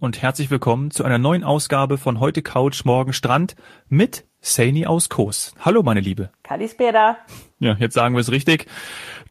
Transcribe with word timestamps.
Und 0.00 0.22
herzlich 0.22 0.50
willkommen 0.50 0.90
zu 0.90 1.04
einer 1.04 1.18
neuen 1.18 1.44
Ausgabe 1.44 1.98
von 1.98 2.20
Heute 2.20 2.42
Couch, 2.42 2.84
Morgen 2.84 3.12
Strand 3.12 3.56
mit 3.88 4.24
Saini 4.40 4.86
aus 4.86 5.08
Kos. 5.08 5.54
Hallo, 5.60 5.82
meine 5.82 6.00
Liebe. 6.00 6.30
Kalispera. 6.42 7.18
Ja, 7.58 7.74
jetzt 7.78 7.94
sagen 7.94 8.14
wir 8.14 8.20
es 8.20 8.30
richtig. 8.30 8.66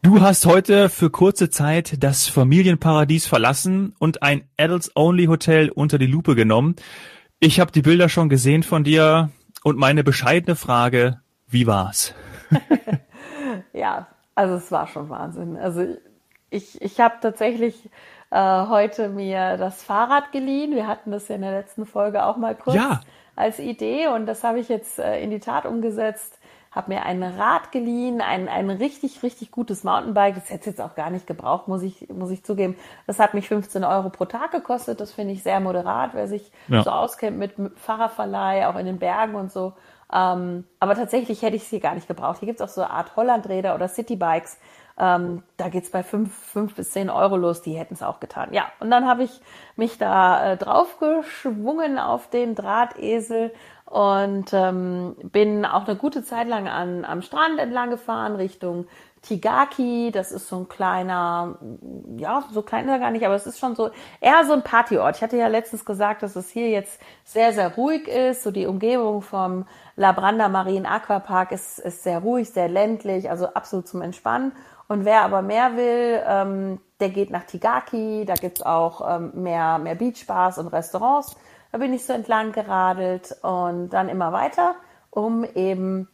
Du 0.01 0.21
hast 0.21 0.45
heute 0.45 0.89
für 0.89 1.09
kurze 1.09 1.49
Zeit 1.49 2.03
das 2.03 2.27
Familienparadies 2.27 3.27
verlassen 3.27 3.95
und 3.99 4.23
ein 4.23 4.43
Adults-Only-Hotel 4.57 5.69
unter 5.69 5.97
die 5.97 6.07
Lupe 6.07 6.35
genommen. 6.35 6.75
Ich 7.39 7.59
habe 7.59 7.71
die 7.71 7.81
Bilder 7.81 8.07
schon 8.07 8.29
gesehen 8.29 8.63
von 8.63 8.83
dir 8.83 9.31
und 9.63 9.77
meine 9.77 10.03
bescheidene 10.03 10.55
Frage, 10.55 11.21
wie 11.47 11.67
war's? 11.67 12.13
ja, 13.73 14.07
also 14.35 14.55
es 14.55 14.71
war 14.71 14.87
schon 14.87 15.09
Wahnsinn. 15.09 15.57
Also 15.57 15.97
ich, 16.49 16.81
ich 16.81 16.99
habe 16.99 17.15
tatsächlich 17.21 17.89
äh, 18.31 18.67
heute 18.67 19.09
mir 19.09 19.57
das 19.57 19.83
Fahrrad 19.83 20.31
geliehen. 20.31 20.73
Wir 20.73 20.87
hatten 20.87 21.11
das 21.11 21.27
ja 21.27 21.35
in 21.35 21.41
der 21.41 21.51
letzten 21.51 21.85
Folge 21.85 22.25
auch 22.25 22.37
mal 22.37 22.55
kurz 22.55 22.77
ja. 22.77 23.01
als 23.35 23.59
Idee 23.59 24.07
und 24.07 24.25
das 24.25 24.43
habe 24.43 24.59
ich 24.59 24.69
jetzt 24.69 24.99
äh, 24.99 25.21
in 25.21 25.29
die 25.29 25.39
Tat 25.39 25.65
umgesetzt. 25.65 26.39
Habe 26.71 26.93
mir 26.93 27.03
ein 27.03 27.21
Rad 27.21 27.73
geliehen, 27.73 28.21
ein, 28.21 28.47
ein 28.47 28.69
richtig, 28.69 29.23
richtig 29.23 29.51
gutes 29.51 29.83
Mountainbike. 29.83 30.35
Das 30.35 30.45
hätte 30.45 30.61
es 30.61 30.65
jetzt 30.67 30.81
auch 30.81 30.95
gar 30.95 31.09
nicht 31.09 31.27
gebraucht, 31.27 31.67
muss 31.67 31.81
ich, 31.81 32.07
muss 32.07 32.31
ich 32.31 32.45
zugeben. 32.45 32.77
Das 33.07 33.19
hat 33.19 33.33
mich 33.33 33.49
15 33.49 33.83
Euro 33.83 34.09
pro 34.09 34.23
Tag 34.23 34.51
gekostet. 34.51 35.01
Das 35.01 35.11
finde 35.11 35.33
ich 35.33 35.43
sehr 35.43 35.59
moderat, 35.59 36.11
wer 36.13 36.29
sich 36.29 36.49
ja. 36.69 36.81
so 36.81 36.91
auskennt 36.91 37.37
mit, 37.37 37.59
mit 37.59 37.77
Fahrerverleih, 37.77 38.67
auch 38.67 38.77
in 38.77 38.85
den 38.85 38.99
Bergen 38.99 39.35
und 39.35 39.51
so. 39.51 39.73
Ähm, 40.13 40.63
aber 40.79 40.95
tatsächlich 40.95 41.41
hätte 41.41 41.57
ich 41.57 41.63
es 41.63 41.69
hier 41.69 41.81
gar 41.81 41.95
nicht 41.95 42.07
gebraucht. 42.07 42.39
Hier 42.39 42.47
gibt 42.47 42.61
es 42.61 42.65
auch 42.65 42.73
so 42.73 42.81
eine 42.81 42.91
Art 42.91 43.17
Hollandräder 43.17 43.75
oder 43.75 43.89
Citybikes. 43.89 44.57
Ähm, 45.03 45.41
da 45.57 45.69
geht's 45.69 45.89
bei 45.89 46.03
fünf, 46.03 46.31
fünf 46.31 46.75
bis 46.75 46.91
zehn 46.91 47.09
Euro 47.09 47.35
los, 47.35 47.63
die 47.63 47.73
hätten 47.73 47.95
es 47.95 48.03
auch 48.03 48.19
getan. 48.19 48.53
Ja, 48.53 48.65
und 48.79 48.91
dann 48.91 49.07
habe 49.07 49.23
ich 49.23 49.41
mich 49.75 49.97
da 49.97 50.51
äh, 50.51 50.57
draufgeschwungen 50.57 51.97
auf 51.97 52.29
den 52.29 52.53
Drahtesel 52.53 53.51
und 53.85 54.53
ähm, 54.53 55.15
bin 55.23 55.65
auch 55.65 55.87
eine 55.87 55.97
gute 55.97 56.23
Zeit 56.23 56.47
lang 56.47 56.67
an, 56.67 57.03
am 57.03 57.23
Strand 57.23 57.57
entlang 57.57 57.89
gefahren, 57.89 58.35
Richtung 58.35 58.85
Tigaki. 59.23 60.11
Das 60.13 60.31
ist 60.31 60.47
so 60.47 60.57
ein 60.59 60.69
kleiner, 60.69 61.57
ja, 62.17 62.43
so 62.51 62.61
klein 62.61 62.85
ist 62.85 62.91
er 62.91 62.99
gar 62.99 63.11
nicht, 63.11 63.25
aber 63.25 63.35
es 63.35 63.47
ist 63.47 63.59
schon 63.59 63.75
so 63.75 63.89
eher 64.19 64.45
so 64.45 64.53
ein 64.53 64.63
Partyort. 64.63 65.17
Ich 65.17 65.23
hatte 65.23 65.35
ja 65.35 65.47
letztens 65.47 65.83
gesagt, 65.83 66.21
dass 66.21 66.35
es 66.35 66.49
hier 66.49 66.69
jetzt 66.69 67.01
sehr, 67.23 67.53
sehr 67.53 67.73
ruhig 67.75 68.07
ist. 68.07 68.43
So 68.43 68.51
die 68.51 68.67
Umgebung 68.67 69.23
vom 69.23 69.65
Labranda 69.95 70.47
Marine 70.47 70.87
Aquapark 70.87 71.51
ist, 71.51 71.79
ist 71.79 72.03
sehr 72.03 72.19
ruhig, 72.19 72.51
sehr 72.51 72.69
ländlich, 72.69 73.29
also 73.31 73.47
absolut 73.47 73.87
zum 73.87 74.01
Entspannen. 74.01 74.53
Und 74.91 75.05
wer 75.05 75.21
aber 75.21 75.41
mehr 75.41 75.77
will, 75.77 76.21
ähm, 76.27 76.81
der 76.99 77.07
geht 77.07 77.29
nach 77.29 77.45
Tigaki, 77.45 78.25
da 78.27 78.33
gibt's 78.33 78.61
auch 78.61 78.99
ähm, 79.09 79.31
mehr, 79.41 79.77
mehr 79.77 79.95
Beachbars 79.95 80.57
und 80.57 80.67
Restaurants. 80.67 81.37
Da 81.71 81.77
bin 81.77 81.93
ich 81.93 82.05
so 82.05 82.11
entlang 82.11 82.51
geradelt 82.51 83.33
und 83.41 83.91
dann 83.91 84.09
immer 84.09 84.33
weiter, 84.33 84.75
um 85.09 85.45
eben 85.45 86.09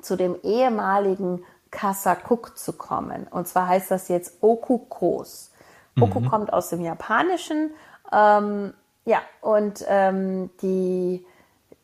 zu 0.00 0.16
dem 0.16 0.34
ehemaligen 0.42 1.44
Kasakuk 1.70 2.58
zu 2.58 2.72
kommen. 2.72 3.28
Und 3.30 3.46
zwar 3.46 3.68
heißt 3.68 3.92
das 3.92 4.08
jetzt 4.08 4.42
Okukos. 4.42 5.52
Oku 6.00 6.18
mhm. 6.18 6.28
kommt 6.28 6.52
aus 6.52 6.70
dem 6.70 6.80
Japanischen. 6.80 7.70
Ähm, 8.12 8.74
ja, 9.04 9.20
und 9.40 9.84
ähm, 9.86 10.50
die, 10.62 11.24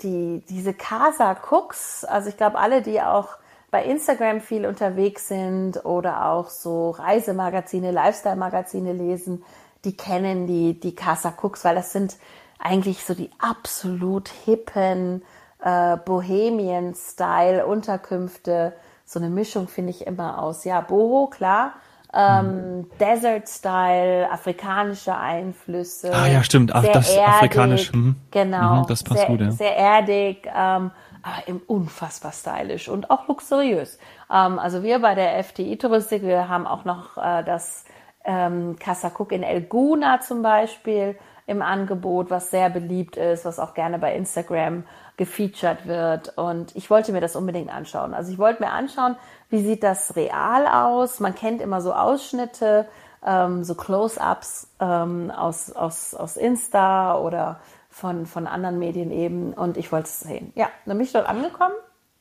die, 0.01 0.43
diese 0.49 0.75
Kasakuks, 0.75 2.05
also 2.05 2.29
ich 2.29 2.37
glaube, 2.37 2.59
alle, 2.59 2.83
die 2.83 3.01
auch 3.01 3.29
bei 3.73 3.85
Instagram 3.87 4.41
viel 4.43 4.67
unterwegs 4.67 5.29
sind 5.29 5.83
oder 5.85 6.27
auch 6.27 6.51
so 6.51 6.91
Reisemagazine, 6.91 7.91
Lifestyle-Magazine 7.91 8.93
lesen, 8.93 9.43
die 9.85 9.97
kennen 9.97 10.47
die, 10.47 10.79
die 10.79 10.95
Casa 10.95 11.33
Cooks, 11.41 11.65
weil 11.65 11.75
das 11.75 11.91
sind 11.91 12.17
eigentlich 12.59 13.03
so 13.03 13.15
die 13.15 13.31
absolut 13.39 14.29
hippen 14.29 15.23
äh, 15.65 15.97
Bohemian-Style-Unterkünfte. 15.97 18.75
So 19.07 19.19
eine 19.19 19.31
Mischung 19.31 19.69
finde 19.69 19.89
ich 19.91 20.07
immer 20.07 20.43
aus. 20.43 20.67
Ja, 20.67 20.83
Boho, 20.83 21.29
klar. 21.29 21.73
Ähm, 22.15 22.81
mhm. 22.81 22.91
Desert-Style, 23.01 24.31
afrikanische 24.31 25.17
Einflüsse. 25.17 26.13
Ah 26.13 26.27
ja, 26.27 26.45
stimmt. 26.45 26.75
Ach, 26.75 26.85
das 26.85 27.09
erdig, 27.09 27.27
afrikanisch. 27.27 27.91
Mhm. 27.95 28.17
Genau. 28.31 28.83
Mhm, 28.83 28.87
das 28.87 29.03
passt 29.03 29.21
sehr, 29.21 29.29
gut, 29.29 29.41
ja. 29.41 29.51
Sehr 29.51 29.75
erdig. 29.75 30.47
Ähm, 30.55 30.91
aber 31.23 31.49
eben 31.49 31.63
unfassbar 31.67 32.33
stylisch 32.33 32.89
und 32.89 33.11
auch 33.11 33.29
luxuriös. 33.29 33.99
Ähm, 34.31 34.59
also 34.59 34.83
wir 34.83 35.01
bei 35.01 35.15
der 35.15 35.43
FTI 35.43 35.77
Touristik, 35.79 36.23
wir 36.23 36.49
haben 36.49 36.67
auch 36.67 36.85
noch 36.85 37.17
äh, 37.17 37.43
das 37.45 37.85
ähm, 38.25 38.77
Casa 38.79 39.11
Cook 39.17 39.33
in 39.33 39.43
El 39.43 39.63
Guna 39.63 40.21
zum 40.21 40.43
Beispiel 40.43 41.17
im 41.47 41.63
Angebot, 41.63 42.31
was 42.31 42.51
sehr 42.51 42.71
beliebt 42.71 43.17
ist, 43.17 43.45
was 43.45 43.59
auch 43.59 43.75
gerne 43.75 43.99
bei 43.99 44.15
Instagram 44.15 44.85
gefeatured 45.17 45.87
wird. 45.87 46.37
Und 46.39 46.75
ich 46.77 46.89
wollte 46.89 47.13
mir 47.13 47.21
das 47.21 47.37
unbedingt 47.37 47.73
anschauen. 47.73 48.15
Also 48.15 48.33
ich 48.33 48.39
wollte 48.39 48.63
mir 48.63 48.71
anschauen, 48.71 49.17
wie 49.51 49.63
sieht 49.63 49.83
das 49.83 50.17
real 50.17 50.67
aus. 50.67 51.21
Man 51.21 51.35
kennt 51.35 51.61
immer 51.61 51.81
so 51.81 51.93
Ausschnitte, 51.93 52.87
ähm, 53.25 53.65
so 53.65 53.75
Close-ups 53.75 54.69
ähm, 54.81 55.31
aus, 55.31 55.73
aus, 55.73 56.15
aus 56.15 56.37
Insta 56.37 57.19
oder 57.19 57.61
von, 57.93 58.27
von 58.27 58.47
anderen 58.47 58.79
Medien 58.79 59.11
eben 59.11 59.53
und 59.53 59.77
ich 59.77 59.93
wollte 59.93 60.07
es 60.07 60.21
sehen. 60.21 60.53
Ja, 60.57 60.69
dann 60.87 60.97
bin 60.97 61.07
ich 61.07 61.13
dort 61.13 61.29
angekommen. 61.29 61.75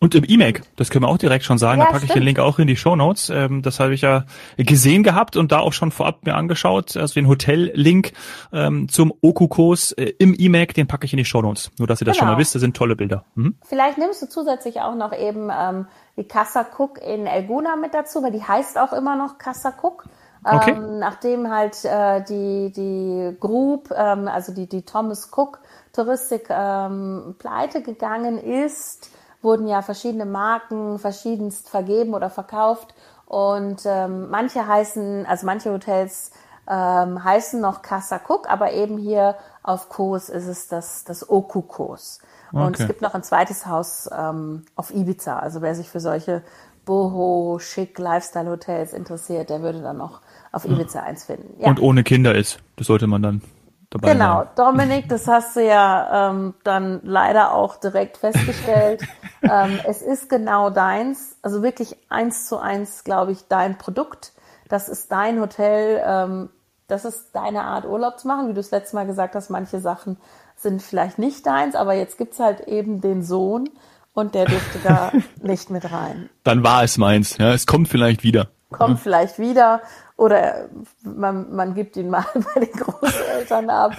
Und 0.04 0.16
im 0.16 0.24
E-Mac, 0.28 0.64
das 0.78 0.90
können 0.90 1.04
wir 1.06 1.10
auch 1.10 1.20
direkt 1.20 1.46
schon 1.46 1.60
sagen, 1.60 1.80
ja, 1.80 1.86
da 1.86 1.92
packe 1.92 2.06
ich 2.06 2.12
den 2.12 2.24
Link 2.24 2.40
auch 2.40 2.58
in 2.58 2.66
die 2.66 2.76
Show 2.76 2.96
Notes. 2.96 3.30
Ähm, 3.30 3.62
das 3.62 3.80
habe 3.80 3.94
ich 3.94 4.02
ja 4.02 4.26
gesehen 4.58 5.04
gehabt 5.04 5.38
und 5.38 5.52
da 5.52 5.60
auch 5.60 5.74
schon 5.74 5.92
vorab 5.92 6.26
mir 6.26 6.34
angeschaut. 6.34 6.98
Also 6.98 7.14
den 7.14 7.28
Hotel-Link 7.28 8.12
ähm, 8.52 8.90
zum 8.90 9.14
Okukos 9.22 9.92
äh, 9.92 10.14
im 10.18 10.36
E-Mac, 10.36 10.74
den 10.74 10.88
packe 10.88 11.06
ich 11.06 11.14
in 11.14 11.18
die 11.18 11.26
Show 11.26 11.44
Notes. 11.44 11.70
Nur, 11.78 11.88
dass 11.88 12.02
ihr 12.02 12.06
das 12.06 12.18
genau. 12.18 12.30
schon 12.30 12.34
mal 12.34 12.42
wisst, 12.42 12.56
das 12.56 12.62
sind 12.62 12.76
tolle 12.76 12.96
Bilder. 12.96 13.26
Mhm. 13.36 13.56
Vielleicht 13.64 14.00
nimmst 14.00 14.24
du 14.24 14.28
zusätzlich 14.28 14.82
auch 14.82 14.96
noch 14.96 15.14
eben 15.16 15.52
ähm, 15.56 15.86
die 16.18 16.24
Casa 16.24 16.66
Cook 16.76 17.00
in 17.00 17.28
Elguna 17.28 17.76
mit 17.76 17.94
dazu, 17.94 18.24
weil 18.24 18.32
die 18.32 18.44
heißt 18.44 18.80
auch 18.80 18.94
immer 18.94 19.16
noch 19.16 19.38
Casa 19.38 19.72
Cook. 19.80 20.06
Okay. 20.44 20.72
Ähm, 20.72 21.00
nachdem 21.00 21.52
halt 21.52 21.86
äh, 21.86 22.24
die, 22.24 22.72
die 22.72 23.38
Group, 23.40 23.92
ähm, 23.96 24.28
also 24.28 24.54
die, 24.54 24.68
die 24.68 24.84
Thomas 24.84 25.30
Cook 25.32 25.60
Touristik 25.94 26.48
ähm, 26.50 27.36
pleite 27.38 27.82
gegangen 27.82 28.38
ist, 28.38 29.10
wurden 29.42 29.68
ja 29.68 29.82
verschiedene 29.82 30.26
Marken 30.26 31.00
verschiedenst 31.00 31.70
vergeben 31.70 32.14
oder 32.14 32.30
verkauft. 32.30 32.94
Und 33.26 33.82
ähm, 33.86 34.30
manche 34.30 34.68
heißen, 34.68 35.26
also 35.26 35.46
manche 35.46 35.72
Hotels 35.72 36.32
ähm, 36.68 37.24
heißen 37.24 37.60
noch 37.60 37.82
Casa 37.82 38.20
Cook, 38.28 38.50
aber 38.50 38.72
eben 38.72 38.98
hier 38.98 39.36
auf 39.64 39.90
Kos 39.90 40.30
ist 40.30 40.48
es 40.48 40.68
das, 40.68 41.04
das 41.04 41.30
Oku 41.30 41.62
Kos. 41.62 42.20
Und 42.52 42.62
okay. 42.62 42.82
es 42.82 42.88
gibt 42.88 43.02
noch 43.02 43.14
ein 43.14 43.24
zweites 43.24 43.66
Haus 43.66 44.10
ähm, 44.12 44.66
auf 44.76 44.92
Ibiza. 44.94 45.40
Also 45.40 45.62
wer 45.62 45.76
sich 45.76 45.90
für 45.90 46.02
solche 46.02 46.44
Boho, 46.86 47.60
Schick, 47.60 47.98
Lifestyle-Hotels 47.98 48.94
interessiert, 48.94 49.50
der 49.50 49.62
würde 49.62 49.82
dann 49.82 49.98
noch 49.98 50.22
auf 50.52 50.66
Ibiza 50.66 51.02
eins 51.02 51.26
finden. 51.26 51.62
Ja. 51.62 51.70
Und 51.70 51.82
ohne 51.82 52.04
Kinder 52.04 52.36
ist. 52.36 52.60
Das 52.76 52.88
sollte 52.88 53.08
man 53.08 53.22
dann 53.22 53.42
dabei 53.90 54.14
Genau, 54.14 54.40
sein. 54.40 54.50
Dominik, 54.56 55.10
das 55.10 55.28
hast 55.28 55.56
du 55.56 55.66
ja 55.66 56.30
ähm, 56.30 56.54
dann 56.64 57.00
leider 57.04 57.54
auch 57.54 57.78
direkt 57.78 58.18
festgestellt. 58.18 59.02
ähm, 59.44 59.80
es 59.88 60.02
ist 60.02 60.30
genau 60.30 60.70
deins, 60.70 61.38
also 61.42 61.64
wirklich 61.64 61.96
eins 62.10 62.48
zu 62.48 62.58
eins, 62.58 63.04
glaube 63.04 63.32
ich, 63.32 63.48
dein 63.48 63.78
Produkt. 63.78 64.34
Das 64.68 64.90
ist 64.90 65.12
dein 65.12 65.40
Hotel. 65.40 66.02
Ähm, 66.06 66.50
das 66.88 67.06
ist 67.06 67.32
deine 67.34 67.64
Art, 67.64 67.86
Urlaub 67.86 68.20
zu 68.20 68.28
machen. 68.28 68.50
Wie 68.50 68.54
du 68.54 68.60
es 68.60 68.72
letztes 68.72 68.94
Mal 68.94 69.06
gesagt 69.06 69.36
hast, 69.36 69.50
manche 69.50 69.80
Sachen 69.80 70.18
sind 70.58 70.82
vielleicht 70.82 71.18
nicht 71.18 71.46
deins, 71.46 71.76
aber 71.76 71.94
jetzt 71.94 72.18
gibt's 72.18 72.40
halt 72.40 72.68
eben 72.68 73.00
den 73.02 73.24
Sohn 73.24 73.70
und 74.14 74.36
der 74.36 74.46
dürfte 74.46 74.80
da 74.84 75.12
nicht 75.42 75.70
mit 75.70 75.90
rein. 75.92 76.30
Dann 76.44 76.64
war 76.64 76.84
es 76.84 76.98
meins. 76.98 77.38
Ja, 77.38 77.54
es 77.54 77.66
kommt 77.66 77.88
vielleicht 77.88 78.24
wieder. 78.24 78.50
Kommt 78.72 78.98
ja. 78.98 79.02
vielleicht 79.04 79.38
wieder 79.38 79.82
oder 80.18 80.70
man, 81.04 81.54
man 81.54 81.74
gibt 81.74 81.98
ihn 81.98 82.10
mal 82.10 82.26
bei 82.34 82.62
den 82.62 82.74
Großeltern 82.74 83.70
ab. 83.70 83.94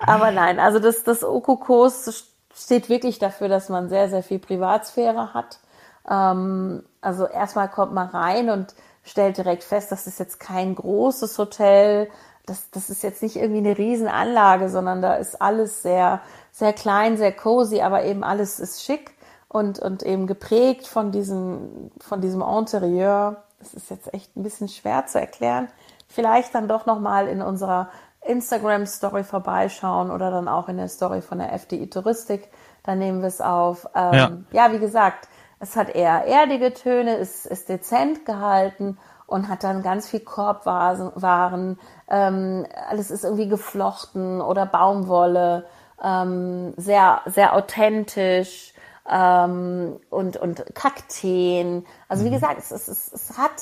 Aber 0.00 0.30
nein, 0.30 0.58
also 0.58 0.78
das, 0.78 1.04
das 1.04 1.24
Okokos 1.24 2.26
steht 2.54 2.88
wirklich 2.88 3.18
dafür, 3.18 3.48
dass 3.48 3.68
man 3.68 3.88
sehr, 3.88 4.08
sehr 4.08 4.22
viel 4.22 4.38
Privatsphäre 4.38 5.34
hat. 5.34 5.60
Ähm, 6.08 6.82
also 7.00 7.26
erstmal 7.26 7.68
kommt 7.68 7.94
man 7.94 8.08
rein 8.08 8.50
und 8.50 8.74
stellt 9.04 9.38
direkt 9.38 9.64
fest, 9.64 9.92
das 9.92 10.06
ist 10.06 10.18
jetzt 10.18 10.40
kein 10.40 10.74
großes 10.74 11.38
Hotel. 11.38 12.08
Das, 12.46 12.70
das 12.70 12.90
ist 12.90 13.02
jetzt 13.02 13.22
nicht 13.22 13.36
irgendwie 13.36 13.58
eine 13.58 13.78
Riesenanlage, 13.78 14.68
sondern 14.70 15.02
da 15.02 15.14
ist 15.14 15.40
alles 15.40 15.82
sehr, 15.82 16.20
sehr 16.50 16.72
klein, 16.72 17.16
sehr 17.16 17.32
cozy, 17.32 17.80
aber 17.82 18.04
eben 18.04 18.24
alles 18.24 18.58
ist 18.58 18.82
schick 18.82 19.12
und, 19.48 19.78
und 19.78 20.02
eben 20.02 20.26
geprägt 20.26 20.86
von 20.86 21.12
diesem, 21.12 21.90
von 22.00 22.20
diesem 22.20 22.42
Interieur. 22.42 23.44
Das 23.58 23.74
ist 23.74 23.90
jetzt 23.90 24.12
echt 24.14 24.36
ein 24.36 24.42
bisschen 24.42 24.68
schwer 24.68 25.06
zu 25.06 25.20
erklären. 25.20 25.68
Vielleicht 26.06 26.54
dann 26.54 26.68
doch 26.68 26.86
nochmal 26.86 27.28
in 27.28 27.42
unserer 27.42 27.90
Instagram-Story 28.22 29.24
vorbeischauen 29.24 30.10
oder 30.10 30.30
dann 30.30 30.48
auch 30.48 30.68
in 30.68 30.76
der 30.76 30.88
Story 30.88 31.22
von 31.22 31.38
der 31.38 31.52
FDI 31.52 31.88
Touristik. 31.88 32.48
Da 32.82 32.94
nehmen 32.94 33.20
wir 33.20 33.28
es 33.28 33.40
auf. 33.40 33.86
Ähm, 33.94 34.14
ja. 34.14 34.30
ja, 34.52 34.72
wie 34.72 34.78
gesagt, 34.78 35.28
es 35.60 35.76
hat 35.76 35.88
eher 35.90 36.24
erdige 36.26 36.72
Töne, 36.72 37.16
es 37.16 37.46
ist 37.46 37.68
dezent 37.68 38.24
gehalten 38.24 38.98
und 39.26 39.48
hat 39.48 39.64
dann 39.64 39.82
ganz 39.82 40.08
viel 40.08 40.20
Korbwaren. 40.20 41.78
Ähm, 42.08 42.66
alles 42.88 43.10
ist 43.10 43.24
irgendwie 43.24 43.48
geflochten 43.48 44.40
oder 44.40 44.66
Baumwolle, 44.66 45.66
ähm, 46.02 46.74
sehr, 46.76 47.22
sehr 47.26 47.54
authentisch 47.54 48.72
ähm, 49.10 50.00
und, 50.10 50.36
und 50.36 50.64
Kakteen. 50.74 51.86
Also 52.08 52.24
wie 52.24 52.28
mhm. 52.28 52.34
gesagt, 52.34 52.58
es, 52.58 52.70
es, 52.70 52.88
es, 52.88 53.12
es 53.12 53.38
hat 53.38 53.52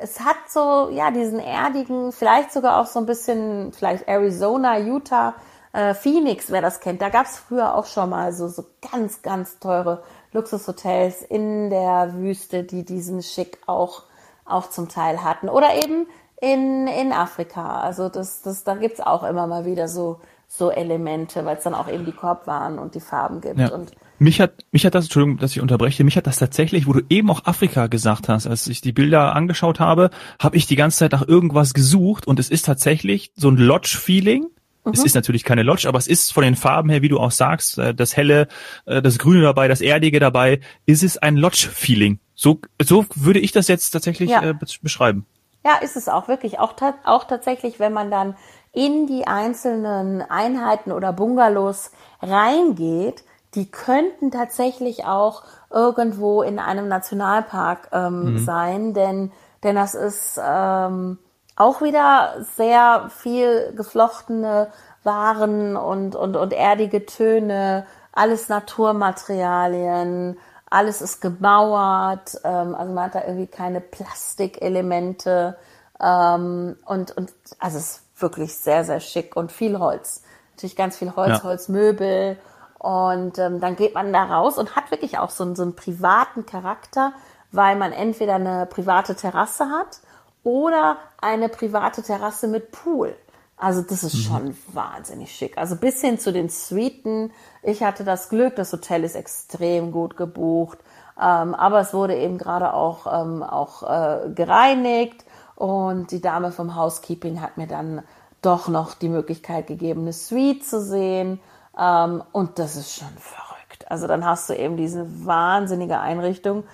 es 0.00 0.20
hat 0.20 0.36
so, 0.48 0.90
ja, 0.92 1.10
diesen 1.10 1.40
erdigen, 1.40 2.12
vielleicht 2.12 2.52
sogar 2.52 2.80
auch 2.80 2.86
so 2.86 3.00
ein 3.00 3.06
bisschen, 3.06 3.72
vielleicht 3.72 4.06
Arizona, 4.06 4.78
Utah, 4.78 5.34
äh, 5.72 5.94
Phoenix, 5.94 6.50
wer 6.50 6.62
das 6.62 6.80
kennt. 6.80 7.02
Da 7.02 7.08
gab 7.08 7.26
es 7.26 7.38
früher 7.38 7.74
auch 7.74 7.86
schon 7.86 8.10
mal 8.10 8.32
so, 8.32 8.48
so 8.48 8.64
ganz, 8.92 9.22
ganz 9.22 9.58
teure 9.58 10.02
Luxushotels 10.32 11.22
in 11.22 11.70
der 11.70 12.14
Wüste, 12.14 12.64
die 12.64 12.84
diesen 12.84 13.22
Schick 13.22 13.58
auch, 13.66 14.04
auch 14.44 14.70
zum 14.70 14.88
Teil 14.88 15.22
hatten. 15.24 15.48
Oder 15.48 15.74
eben 15.74 16.06
in, 16.40 16.86
in 16.86 17.12
Afrika. 17.12 17.80
Also 17.80 18.08
das, 18.08 18.42
das, 18.42 18.64
da 18.64 18.76
gibt's 18.76 19.00
auch 19.00 19.24
immer 19.24 19.46
mal 19.46 19.64
wieder 19.64 19.88
so, 19.88 20.20
so 20.46 20.70
Elemente, 20.70 21.44
weil 21.44 21.56
es 21.56 21.64
dann 21.64 21.74
auch 21.74 21.88
eben 21.88 22.04
die 22.04 22.12
Korbwaren 22.12 22.78
und 22.78 22.94
die 22.94 23.00
Farben 23.00 23.40
gibt. 23.40 23.58
Ja. 23.58 23.72
Und 23.72 23.92
mich 24.18 24.40
hat, 24.40 24.64
mich 24.72 24.84
hat 24.84 24.94
das, 24.94 25.06
Entschuldigung, 25.06 25.38
dass 25.38 25.52
ich 25.52 25.60
unterbreche, 25.60 26.04
mich 26.04 26.16
hat 26.16 26.26
das 26.26 26.38
tatsächlich, 26.38 26.86
wo 26.86 26.92
du 26.92 27.02
eben 27.08 27.30
auch 27.30 27.44
Afrika 27.44 27.86
gesagt 27.86 28.28
hast, 28.28 28.46
als 28.46 28.66
ich 28.66 28.80
die 28.80 28.92
Bilder 28.92 29.34
angeschaut 29.34 29.80
habe, 29.80 30.10
habe 30.40 30.56
ich 30.56 30.66
die 30.66 30.76
ganze 30.76 30.98
Zeit 30.98 31.12
nach 31.12 31.26
irgendwas 31.26 31.74
gesucht 31.74 32.26
und 32.26 32.38
es 32.38 32.50
ist 32.50 32.66
tatsächlich 32.66 33.32
so 33.36 33.48
ein 33.48 33.56
Lodge-Feeling. 33.56 34.46
Mhm. 34.84 34.92
Es 34.92 35.04
ist 35.04 35.14
natürlich 35.14 35.44
keine 35.44 35.62
Lodge, 35.62 35.88
aber 35.88 35.98
es 35.98 36.06
ist 36.06 36.32
von 36.32 36.42
den 36.42 36.56
Farben 36.56 36.90
her, 36.90 37.02
wie 37.02 37.08
du 37.08 37.18
auch 37.18 37.30
sagst, 37.30 37.78
äh, 37.78 37.94
das 37.94 38.16
helle, 38.16 38.48
äh, 38.86 39.02
das 39.02 39.18
Grüne 39.18 39.42
dabei, 39.42 39.68
das 39.68 39.80
Erdige 39.80 40.20
dabei, 40.20 40.60
ist 40.86 41.02
es 41.02 41.18
ein 41.18 41.36
Lodge-Feeling. 41.36 42.18
So, 42.34 42.60
so 42.82 43.04
würde 43.14 43.40
ich 43.40 43.52
das 43.52 43.68
jetzt 43.68 43.90
tatsächlich 43.90 44.30
ja. 44.30 44.42
Äh, 44.42 44.54
beschreiben. 44.82 45.26
Ja, 45.64 45.76
ist 45.76 45.96
es 45.96 46.08
auch 46.08 46.28
wirklich. 46.28 46.58
Auch, 46.58 46.74
auch 47.04 47.24
tatsächlich, 47.24 47.78
wenn 47.78 47.92
man 47.92 48.10
dann 48.10 48.36
in 48.72 49.06
die 49.06 49.26
einzelnen 49.26 50.22
Einheiten 50.22 50.92
oder 50.92 51.12
Bungalows 51.12 51.90
reingeht, 52.22 53.24
die 53.58 53.68
könnten 53.68 54.30
tatsächlich 54.30 55.04
auch 55.04 55.42
irgendwo 55.68 56.42
in 56.42 56.60
einem 56.60 56.86
Nationalpark 56.86 57.88
ähm, 57.92 58.34
mhm. 58.34 58.38
sein, 58.38 58.94
denn, 58.94 59.32
denn 59.64 59.74
das 59.74 59.96
ist 59.96 60.40
ähm, 60.40 61.18
auch 61.56 61.82
wieder 61.82 62.36
sehr 62.56 63.10
viel 63.10 63.72
geflochtene 63.74 64.68
Waren 65.02 65.76
und, 65.76 66.14
und, 66.14 66.36
und 66.36 66.52
erdige 66.52 67.04
Töne, 67.04 67.84
alles 68.12 68.48
Naturmaterialien, 68.48 70.38
alles 70.70 71.02
ist 71.02 71.20
gemauert, 71.20 72.40
ähm, 72.44 72.76
also 72.76 72.92
man 72.92 73.06
hat 73.06 73.16
da 73.16 73.24
irgendwie 73.24 73.48
keine 73.48 73.80
Plastikelemente 73.80 75.56
ähm, 76.00 76.76
und, 76.86 77.16
und 77.16 77.32
also 77.58 77.78
es 77.78 77.90
ist 77.90 78.22
wirklich 78.22 78.54
sehr, 78.54 78.84
sehr 78.84 79.00
schick 79.00 79.34
und 79.34 79.50
viel 79.50 79.80
Holz. 79.80 80.22
Natürlich 80.54 80.76
ganz 80.76 80.96
viel 80.96 81.16
Holz, 81.16 81.38
ja. 81.38 81.42
Holzmöbel 81.42 82.38
und 82.78 83.38
ähm, 83.38 83.60
dann 83.60 83.76
geht 83.76 83.94
man 83.94 84.12
da 84.12 84.24
raus 84.24 84.58
und 84.58 84.76
hat 84.76 84.90
wirklich 84.90 85.18
auch 85.18 85.30
so, 85.30 85.54
so 85.54 85.62
einen 85.62 85.74
privaten 85.74 86.46
Charakter, 86.46 87.12
weil 87.50 87.76
man 87.76 87.92
entweder 87.92 88.36
eine 88.36 88.66
private 88.66 89.16
Terrasse 89.16 89.70
hat 89.70 90.00
oder 90.44 90.96
eine 91.20 91.48
private 91.48 92.02
Terrasse 92.02 92.46
mit 92.48 92.70
Pool. 92.70 93.16
Also 93.56 93.82
das 93.82 94.04
ist 94.04 94.14
mhm. 94.14 94.18
schon 94.18 94.56
wahnsinnig 94.72 95.32
schick. 95.32 95.58
Also 95.58 95.76
bis 95.76 96.00
hin 96.00 96.18
zu 96.18 96.32
den 96.32 96.48
Suiten. 96.48 97.32
Ich 97.62 97.82
hatte 97.82 98.04
das 98.04 98.28
Glück, 98.28 98.54
das 98.54 98.72
Hotel 98.72 99.02
ist 99.02 99.16
extrem 99.16 99.90
gut 99.90 100.16
gebucht, 100.16 100.78
ähm, 101.20 101.54
aber 101.54 101.80
es 101.80 101.92
wurde 101.92 102.16
eben 102.16 102.38
gerade 102.38 102.72
auch, 102.72 103.06
ähm, 103.12 103.42
auch 103.42 103.82
äh, 103.82 104.30
gereinigt 104.30 105.24
und 105.56 106.12
die 106.12 106.20
Dame 106.20 106.52
vom 106.52 106.76
Housekeeping 106.76 107.40
hat 107.40 107.56
mir 107.56 107.66
dann 107.66 108.02
doch 108.42 108.68
noch 108.68 108.94
die 108.94 109.08
Möglichkeit 109.08 109.66
gegeben, 109.66 110.02
eine 110.02 110.12
Suite 110.12 110.64
zu 110.64 110.80
sehen. 110.80 111.40
Ähm, 111.78 112.22
und 112.32 112.58
das 112.58 112.76
ist 112.76 112.94
schon 112.94 113.16
verrückt. 113.18 113.90
Also 113.90 114.06
dann 114.06 114.24
hast 114.24 114.48
du 114.50 114.54
eben 114.54 114.76
diese 114.76 115.26
wahnsinnige 115.26 116.00
Einrichtung, 116.00 116.64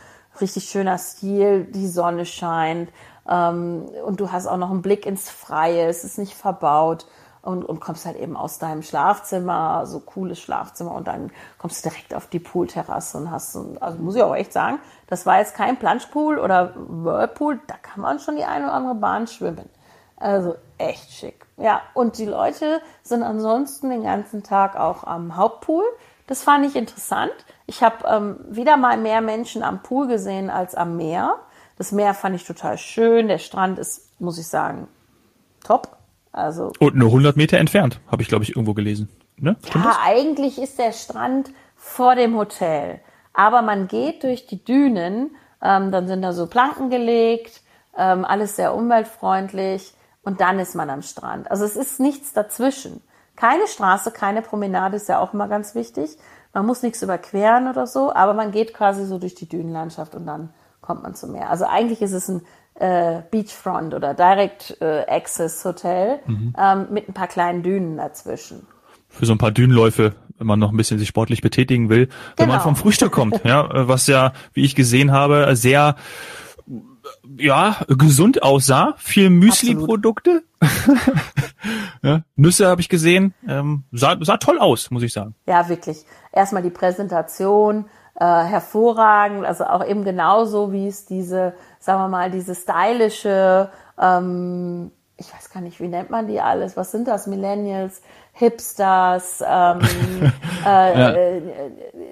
richtig 0.41 0.65
schöner 0.65 0.99
Stil, 0.99 1.65
die 1.65 1.87
Sonne 1.87 2.27
scheint 2.27 2.91
ähm, 3.29 3.85
und 4.05 4.21
du 4.21 4.33
hast 4.33 4.47
auch 4.47 4.57
noch 4.57 4.71
einen 4.71 4.83
Blick 4.83 5.07
ins 5.07 5.31
Freie, 5.31 5.87
es 5.87 6.05
ist 6.05 6.19
nicht 6.19 6.35
verbaut 6.35 7.07
und, 7.43 7.65
und 7.65 7.81
kommst 7.81 8.07
halt 8.07 8.17
eben 8.17 8.37
aus 8.37 8.59
deinem 8.59 8.83
Schlafzimmer, 8.83 9.87
so 9.87 10.01
cooles 10.01 10.41
Schlafzimmer 10.41 10.93
und 10.93 11.07
dann 11.07 11.31
kommst 11.59 11.85
du 11.85 11.91
direkt 11.91 12.15
auf 12.15 12.27
die 12.27 12.39
Poolterrasse 12.39 13.19
und 13.19 13.31
hast, 13.31 13.53
so, 13.53 13.77
also 13.81 13.99
muss 13.99 14.17
ich 14.17 14.23
auch 14.23 14.35
echt 14.35 14.53
sagen, 14.53 14.79
das 15.07 15.27
war 15.27 15.39
jetzt 15.39 15.55
kein 15.55 15.79
Planschpool 15.79 16.39
oder 16.39 16.73
Whirlpool, 16.75 17.61
da 17.67 17.75
kann 17.75 18.01
man 18.01 18.19
schon 18.19 18.37
die 18.37 18.45
eine 18.45 18.65
oder 18.65 18.75
andere 18.75 18.95
Bahn 18.95 19.27
schwimmen. 19.27 19.69
Also 20.17 20.55
echt 20.79 21.11
schick. 21.13 21.44
Ja, 21.57 21.83
und 21.95 22.19
die 22.19 22.25
Leute 22.25 22.81
sind 23.03 23.23
ansonsten 23.23 23.91
den 23.91 24.03
ganzen 24.03 24.43
Tag 24.43 24.77
auch 24.77 25.05
am 25.05 25.37
Hauptpool. 25.37 25.85
Das 26.27 26.43
fand 26.43 26.67
ich 26.67 26.75
interessant. 26.75 27.33
Ich 27.67 27.83
habe 27.83 28.07
ähm, 28.09 28.37
wieder 28.49 28.77
mal 28.77 28.97
mehr 28.97 29.21
Menschen 29.21 29.63
am 29.63 29.83
Pool 29.83 30.09
gesehen 30.09 30.51
als 30.51 30.75
am 30.75 30.97
Meer. 30.97 31.37
Das 31.77 31.93
Meer 31.93 32.15
fand 32.15 32.35
ich 32.37 32.45
total 32.45 32.79
schön. 32.79 33.29
Der 33.29 33.39
Strand 33.39 33.79
ist, 33.79 34.21
muss 34.21 34.39
ich 34.39 34.47
sagen, 34.47 34.89
top. 35.63 35.97
Also 36.33 36.73
und 36.81 36.97
nur 36.97 37.09
100 37.09 37.37
Meter 37.37 37.59
entfernt, 37.59 38.01
habe 38.11 38.23
ich 38.23 38.29
glaube 38.29 38.43
ich 38.43 38.51
irgendwo 38.51 38.75
gelesen. 38.75 39.09
Ne? 39.37 39.57
ja, 39.73 39.83
das? 39.83 39.97
eigentlich 40.05 40.61
ist 40.61 40.79
der 40.79 40.93
Strand 40.93 41.51
vor 41.77 42.17
dem 42.17 42.37
Hotel, 42.37 43.01
aber 43.33 43.63
man 43.63 43.87
geht 43.87 44.25
durch 44.25 44.47
die 44.47 44.65
Dünen. 44.65 45.37
Ähm, 45.63 45.93
dann 45.93 46.09
sind 46.09 46.23
da 46.23 46.33
so 46.33 46.47
Planken 46.47 46.91
gelegt, 46.91 47.63
ähm, 47.97 48.25
alles 48.25 48.57
sehr 48.57 48.75
umweltfreundlich 48.75 49.95
und 50.25 50.41
dann 50.41 50.59
ist 50.59 50.75
man 50.75 50.91
am 50.91 51.03
Strand. 51.03 51.51
Also 51.51 51.65
es 51.65 51.77
ist 51.77 52.01
nichts 52.01 52.33
dazwischen. 52.33 53.01
Keine 53.37 53.67
Straße, 53.67 54.11
keine 54.11 54.43
Promenade 54.43 54.97
ist 54.97 55.09
ja 55.09 55.19
auch 55.19 55.35
immer 55.35 55.49
ganz 55.49 55.75
wichtig. 55.75 56.17
Man 56.53 56.67
muss 56.67 56.83
nichts 56.83 57.03
überqueren 57.03 57.69
oder 57.69 57.87
so, 57.87 58.15
aber 58.15 58.33
man 58.33 58.53
geht 58.53 58.75
quasi 58.75 59.05
so 59.07 59.19
durch 59.19 59.35
die 59.35 59.49
Dünenlandschaft 59.49 60.15
und 60.15 60.27
dann 60.27 60.51
kommt 60.81 61.03
man 61.03 61.15
zum 61.15 61.33
Meer. 61.33 61.51
Also 61.51 61.65
eigentlich 61.65 62.01
ist 62.01 62.13
es 62.13 62.29
ein 62.29 62.43
äh, 62.75 63.23
Beachfront 63.31 63.95
oder 63.95 64.15
Direct 64.15 64.77
äh, 64.81 65.05
Access 65.09 65.65
Hotel 65.65 66.21
mhm. 66.27 66.55
ähm, 66.59 66.87
mit 66.91 67.09
ein 67.09 67.15
paar 67.15 67.27
kleinen 67.27 67.63
Dünen 67.63 67.97
dazwischen. 67.97 68.67
Für 69.09 69.27
so 69.27 69.33
ein 69.33 69.39
paar 69.39 69.53
Dünenläufe, 69.53 70.15
wenn 70.39 70.47
man 70.47 70.59
noch 70.59 70.71
ein 70.71 70.77
bisschen 70.77 70.99
sich 70.99 71.09
sportlich 71.09 71.41
betätigen 71.41 71.89
will, 71.89 72.09
wenn 72.37 72.49
man 72.49 72.57
genau. 72.57 72.65
vom 72.65 72.77
Frühstück 72.77 73.13
kommt, 73.13 73.45
ja, 73.45 73.69
was 73.89 74.07
ja, 74.07 74.33
wie 74.53 74.65
ich 74.65 74.75
gesehen 74.75 75.13
habe, 75.13 75.55
sehr 75.55 75.97
ja, 77.39 77.77
gesund 77.89 78.43
aussah. 78.43 78.95
Viel 78.99 79.31
Müsli-Produkte. 79.31 80.43
ja, 82.03 82.23
Nüsse 82.37 82.67
habe 82.67 82.81
ich 82.81 82.89
gesehen. 82.89 83.35
Ähm, 83.49 83.85
sah, 83.93 84.17
sah 84.21 84.37
toll 84.37 84.59
aus, 84.59 84.91
muss 84.91 85.03
ich 85.03 85.13
sagen. 85.13 85.35
Ja, 85.47 85.69
wirklich. 85.69 86.05
Erstmal 86.33 86.63
die 86.63 86.71
Präsentation, 86.71 87.87
äh, 88.19 88.25
hervorragend. 88.25 89.45
Also 89.45 89.65
auch 89.65 89.85
eben 89.85 90.05
genauso, 90.05 90.73
wie 90.73 90.89
es 90.89 91.07
diese, 91.07 91.55
sagen 91.79 92.01
wir 92.01 92.09
mal, 92.09 92.31
diese 92.31 92.55
stylische, 92.55 93.71
ähm, 94.01 94.91
ich 95.17 95.33
weiß 95.33 95.51
gar 95.51 95.61
nicht, 95.61 95.81
wie 95.81 95.89
nennt 95.89 96.11
man 96.11 96.27
die 96.27 96.41
alles? 96.41 96.77
Was 96.77 96.91
sind 96.91 97.07
das? 97.07 97.27
Millennials, 97.27 98.03
Hipsters, 98.33 99.43
ähm, 99.47 99.81
äh, 100.67 101.01
ja. 101.01 101.11
äh, 101.11 101.41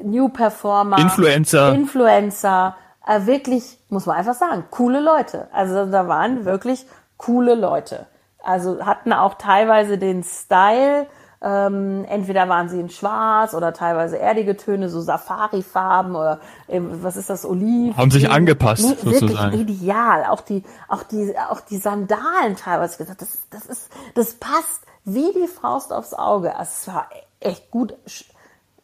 New 0.05 0.29
Performer, 0.29 0.99
Influencer, 0.99 1.75
Influencer 1.75 2.77
äh, 3.07 3.27
wirklich, 3.27 3.79
muss 3.89 4.07
man 4.07 4.17
einfach 4.17 4.35
sagen, 4.35 4.65
coole 4.71 5.01
Leute. 5.01 5.49
Also 5.53 5.87
da 5.87 6.09
waren 6.09 6.45
wirklich 6.45 6.87
coole 7.17 7.55
Leute. 7.55 8.07
Also 8.43 8.85
hatten 8.85 9.13
auch 9.13 9.35
teilweise 9.35 9.99
den 9.99 10.25
Style, 10.25 11.07
ähm, 11.41 12.05
entweder 12.09 12.49
waren 12.49 12.69
sie 12.69 12.79
in 12.79 12.89
Schwarz 12.89 13.55
oder 13.55 13.73
teilweise 13.73 14.19
erdige 14.19 14.57
Töne, 14.57 14.89
so 14.89 15.01
Safari-Farben 15.01 16.15
oder 16.15 16.41
äh, 16.69 16.81
was 16.81 17.17
ist 17.17 17.31
das, 17.31 17.45
Oliv. 17.45 17.97
Haben 17.97 18.13
sich 18.13 18.31
angepasst, 18.31 18.85
nee, 18.85 19.19
sozusagen. 19.19 19.53
Wirklich 19.53 19.81
ideal. 19.81 20.27
Auch 20.27 20.41
die, 20.41 20.63
auch 20.89 21.03
die, 21.03 21.35
auch 21.51 21.61
die 21.61 21.79
Sandalen 21.79 22.57
teilweise 22.57 22.99
gesagt, 22.99 23.23
das, 23.23 23.39
das 23.51 23.67
ist, 23.67 23.91
das 24.15 24.35
passt 24.35 24.83
wie 25.05 25.33
die 25.33 25.49
Faust 25.49 25.93
aufs 25.93 26.15
Auge. 26.15 26.55
Also 26.57 26.71
es 26.73 26.89
war 26.89 27.09
echt 27.41 27.71
gut, 27.73 27.95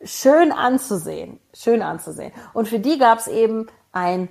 schön 0.03 0.53
anzusehen, 0.53 1.41
schön 1.53 1.83
anzusehen. 1.83 2.33
Und 2.53 2.69
für 2.69 2.79
die 2.79 2.99
gab 2.99 3.19
es 3.19 3.27
eben 3.27 3.67
ein 3.93 4.29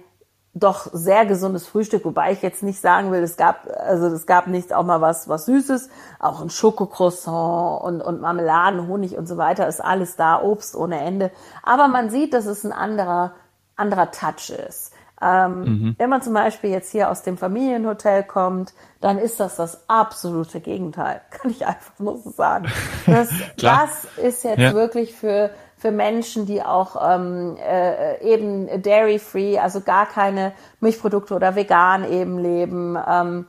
doch 0.60 0.88
sehr 0.92 1.26
gesundes 1.26 1.68
Frühstück, 1.68 2.04
wobei 2.06 2.32
ich 2.32 2.42
jetzt 2.42 2.64
nicht 2.64 2.82
sagen 2.82 3.12
will, 3.12 3.22
es 3.22 3.38
gab, 3.38 3.68
also 3.78 4.08
es 4.08 4.26
gab 4.26 4.48
nicht 4.48 4.74
auch 4.74 4.84
mal 4.84 5.02
was, 5.02 5.30
was 5.30 5.46
Süßes, 5.46 5.90
auch 6.20 6.42
ein 6.42 6.50
Schokocroissant 6.50 7.84
und, 7.84 8.02
und 8.02 8.22
Marmeladen, 8.22 8.88
Honig 8.88 9.18
und 9.18 9.28
so 9.28 9.38
weiter, 9.38 9.68
ist 9.68 9.82
alles 9.82 10.16
da, 10.16 10.42
Obst 10.42 10.76
ohne 10.76 11.00
Ende. 11.00 11.32
Aber 11.64 11.88
man 11.88 12.10
sieht, 12.10 12.34
dass 12.34 12.46
es 12.46 12.66
ein 12.66 12.74
anderer, 12.74 13.34
anderer 13.76 14.12
Touch 14.12 14.50
ist. 14.50 14.94
Ähm, 15.22 15.62
mhm. 15.62 15.96
Wenn 15.98 16.10
man 16.10 16.22
zum 16.22 16.34
Beispiel 16.34 16.70
jetzt 16.70 16.92
hier 16.92 17.10
aus 17.10 17.24
dem 17.24 17.38
Familienhotel 17.38 18.24
kommt, 18.24 18.74
dann 19.02 19.18
ist 19.18 19.40
das 19.40 19.56
das 19.56 19.90
absolute 19.90 20.60
Gegenteil. 20.60 21.22
Kann 21.32 21.52
ich 21.52 21.66
einfach 21.66 21.98
nur 22.00 22.18
so 22.18 22.30
sagen. 22.30 22.68
Das, 23.06 23.30
das 23.58 24.06
ist 24.18 24.44
jetzt 24.44 24.60
ja. 24.60 24.74
wirklich 24.74 25.14
für 25.16 25.50
für 25.80 25.92
Menschen, 25.92 26.48
die 26.48 26.64
auch 26.64 26.96
ähm, 27.00 27.56
äh, 27.58 28.20
eben 28.24 28.82
dairy-free, 28.82 29.60
also 29.60 29.82
gar 29.82 30.08
keine 30.08 30.54
Milchprodukte 30.80 31.36
oder 31.36 31.56
vegan 31.56 32.04
eben 32.04 32.40
leben. 32.40 32.98
Ähm, 33.08 33.46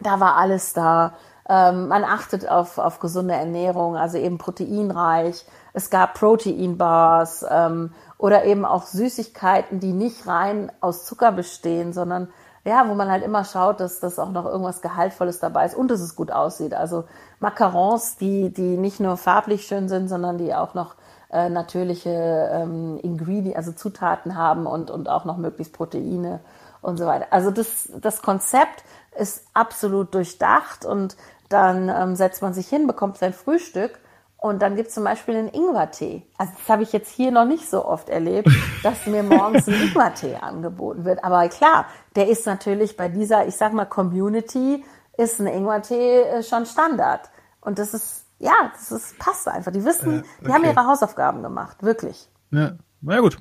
da 0.00 0.20
war 0.20 0.36
alles 0.36 0.74
da. 0.74 1.14
Ähm, 1.48 1.88
man 1.88 2.04
achtet 2.04 2.46
auf, 2.48 2.76
auf 2.76 3.00
gesunde 3.00 3.34
Ernährung, 3.34 3.96
also 3.96 4.18
eben 4.18 4.36
proteinreich. 4.36 5.46
Es 5.72 5.90
gab 5.90 6.14
Proteinbars 6.14 7.44
ähm, 7.48 7.92
oder 8.18 8.44
eben 8.44 8.64
auch 8.64 8.84
Süßigkeiten, 8.86 9.80
die 9.80 9.92
nicht 9.92 10.26
rein 10.26 10.70
aus 10.80 11.06
Zucker 11.06 11.32
bestehen, 11.32 11.92
sondern 11.92 12.28
ja, 12.64 12.88
wo 12.88 12.94
man 12.94 13.10
halt 13.10 13.24
immer 13.24 13.44
schaut, 13.44 13.80
dass 13.80 13.98
das 13.98 14.18
auch 14.18 14.30
noch 14.30 14.46
irgendwas 14.46 14.82
Gehaltvolles 14.82 15.40
dabei 15.40 15.66
ist 15.66 15.74
und 15.74 15.90
dass 15.90 16.00
es 16.00 16.14
gut 16.14 16.30
aussieht. 16.30 16.74
Also 16.74 17.04
Macarons, 17.40 18.16
die, 18.16 18.52
die 18.52 18.76
nicht 18.76 19.00
nur 19.00 19.16
farblich 19.16 19.66
schön 19.66 19.88
sind, 19.88 20.08
sondern 20.08 20.38
die 20.38 20.54
auch 20.54 20.74
noch 20.74 20.94
äh, 21.32 21.48
natürliche 21.48 22.50
ähm, 22.52 23.00
Ingredients, 23.02 23.56
also 23.56 23.72
Zutaten 23.72 24.36
haben 24.36 24.66
und, 24.66 24.90
und 24.90 25.08
auch 25.08 25.24
noch 25.24 25.38
möglichst 25.38 25.72
Proteine 25.72 26.40
und 26.82 26.98
so 26.98 27.06
weiter. 27.06 27.26
Also 27.30 27.50
das, 27.50 27.88
das 28.00 28.22
Konzept 28.22 28.84
ist 29.18 29.44
absolut 29.54 30.14
durchdacht 30.14 30.84
und 30.84 31.16
dann 31.48 31.88
ähm, 31.88 32.14
setzt 32.14 32.42
man 32.42 32.54
sich 32.54 32.68
hin, 32.68 32.86
bekommt 32.86 33.18
sein 33.18 33.32
Frühstück 33.32 33.98
und 34.42 34.60
dann 34.60 34.74
gibt 34.74 34.88
es 34.88 34.94
zum 34.94 35.04
Beispiel 35.04 35.36
einen 35.36 35.48
Ingwertee. 35.48 36.26
Also 36.36 36.52
das 36.58 36.68
habe 36.68 36.82
ich 36.82 36.92
jetzt 36.92 37.10
hier 37.12 37.30
noch 37.30 37.44
nicht 37.44 37.70
so 37.70 37.84
oft 37.84 38.08
erlebt, 38.08 38.48
dass 38.82 39.06
mir 39.06 39.22
morgens 39.22 39.68
ein 39.68 39.74
Ingwertee 39.74 40.34
angeboten 40.34 41.04
wird. 41.04 41.22
Aber 41.22 41.48
klar, 41.48 41.86
der 42.16 42.28
ist 42.28 42.44
natürlich 42.44 42.96
bei 42.96 43.08
dieser, 43.08 43.46
ich 43.46 43.56
sag 43.56 43.72
mal, 43.72 43.84
Community, 43.84 44.84
ist 45.16 45.40
ein 45.40 45.46
Ingwertee 45.46 46.22
äh, 46.22 46.42
schon 46.42 46.66
Standard. 46.66 47.30
Und 47.60 47.78
das 47.78 47.94
ist, 47.94 48.24
ja, 48.40 48.72
das 48.72 48.90
ist, 48.90 49.16
passt 49.20 49.46
einfach. 49.46 49.70
Die 49.70 49.84
wissen, 49.84 50.12
äh, 50.12 50.18
okay. 50.18 50.26
die 50.40 50.52
haben 50.52 50.64
ihre 50.64 50.86
Hausaufgaben 50.88 51.44
gemacht, 51.44 51.84
wirklich. 51.84 52.28
Ja. 52.50 52.72
Na 53.04 53.18
gut, 53.18 53.36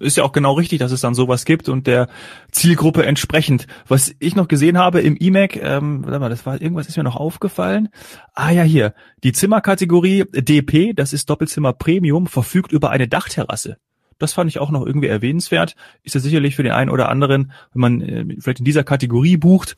ist 0.00 0.16
ja 0.16 0.24
auch 0.24 0.32
genau 0.32 0.54
richtig, 0.54 0.78
dass 0.78 0.90
es 0.90 1.02
dann 1.02 1.14
sowas 1.14 1.44
gibt 1.44 1.68
und 1.68 1.86
der 1.86 2.08
Zielgruppe 2.50 3.04
entsprechend. 3.04 3.66
Was 3.86 4.14
ich 4.20 4.34
noch 4.34 4.48
gesehen 4.48 4.78
habe 4.78 5.02
im 5.02 5.16
iMac, 5.16 5.56
ähm, 5.56 6.02
warte 6.02 6.18
mal, 6.18 6.30
das 6.30 6.46
war 6.46 6.60
irgendwas 6.62 6.88
ist 6.88 6.96
mir 6.96 7.02
noch 7.02 7.16
aufgefallen. 7.16 7.90
Ah 8.32 8.50
ja, 8.50 8.62
hier 8.62 8.94
die 9.22 9.32
Zimmerkategorie 9.32 10.24
DP, 10.32 10.94
das 10.94 11.12
ist 11.12 11.28
Doppelzimmer 11.28 11.74
Premium, 11.74 12.26
verfügt 12.26 12.72
über 12.72 12.88
eine 12.88 13.06
Dachterrasse. 13.06 13.76
Das 14.18 14.32
fand 14.32 14.48
ich 14.48 14.60
auch 14.60 14.70
noch 14.70 14.86
irgendwie 14.86 15.08
erwähnenswert. 15.08 15.76
Ist 16.02 16.14
ja 16.14 16.20
sicherlich 16.22 16.56
für 16.56 16.62
den 16.62 16.72
einen 16.72 16.90
oder 16.90 17.10
anderen, 17.10 17.52
wenn 17.74 17.80
man 17.80 18.00
äh, 18.00 18.24
vielleicht 18.40 18.60
in 18.60 18.64
dieser 18.64 18.82
Kategorie 18.82 19.36
bucht, 19.36 19.76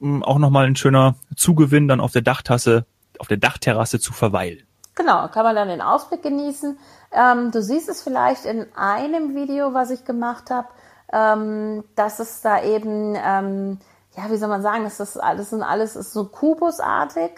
mh, 0.00 0.26
auch 0.26 0.38
nochmal 0.38 0.66
ein 0.66 0.76
schöner 0.76 1.16
Zugewinn, 1.34 1.88
dann 1.88 2.00
auf 2.00 2.12
der 2.12 2.20
Dachtasse, 2.20 2.84
auf 3.18 3.28
der 3.28 3.38
Dachterrasse 3.38 4.00
zu 4.00 4.12
verweilen. 4.12 4.64
Genau, 4.96 5.28
kann 5.28 5.44
man 5.44 5.54
dann 5.54 5.68
den 5.68 5.80
Ausblick 5.80 6.22
genießen. 6.22 6.76
Ähm, 7.12 7.50
du 7.50 7.62
siehst 7.62 7.88
es 7.88 8.02
vielleicht 8.02 8.44
in 8.44 8.66
einem 8.74 9.34
Video, 9.34 9.74
was 9.74 9.90
ich 9.90 10.04
gemacht 10.04 10.50
habe, 10.50 10.68
ähm, 11.12 11.84
dass 11.96 12.20
es 12.20 12.40
da 12.40 12.62
eben, 12.62 13.16
ähm, 13.16 13.78
ja, 14.16 14.30
wie 14.30 14.36
soll 14.36 14.48
man 14.48 14.62
sagen, 14.62 14.84
das 14.84 15.00
ist 15.00 15.16
alles, 15.16 15.50
sind 15.50 15.62
alles 15.62 15.96
ist 15.96 16.12
so 16.12 16.26
kubusartig. 16.26 17.32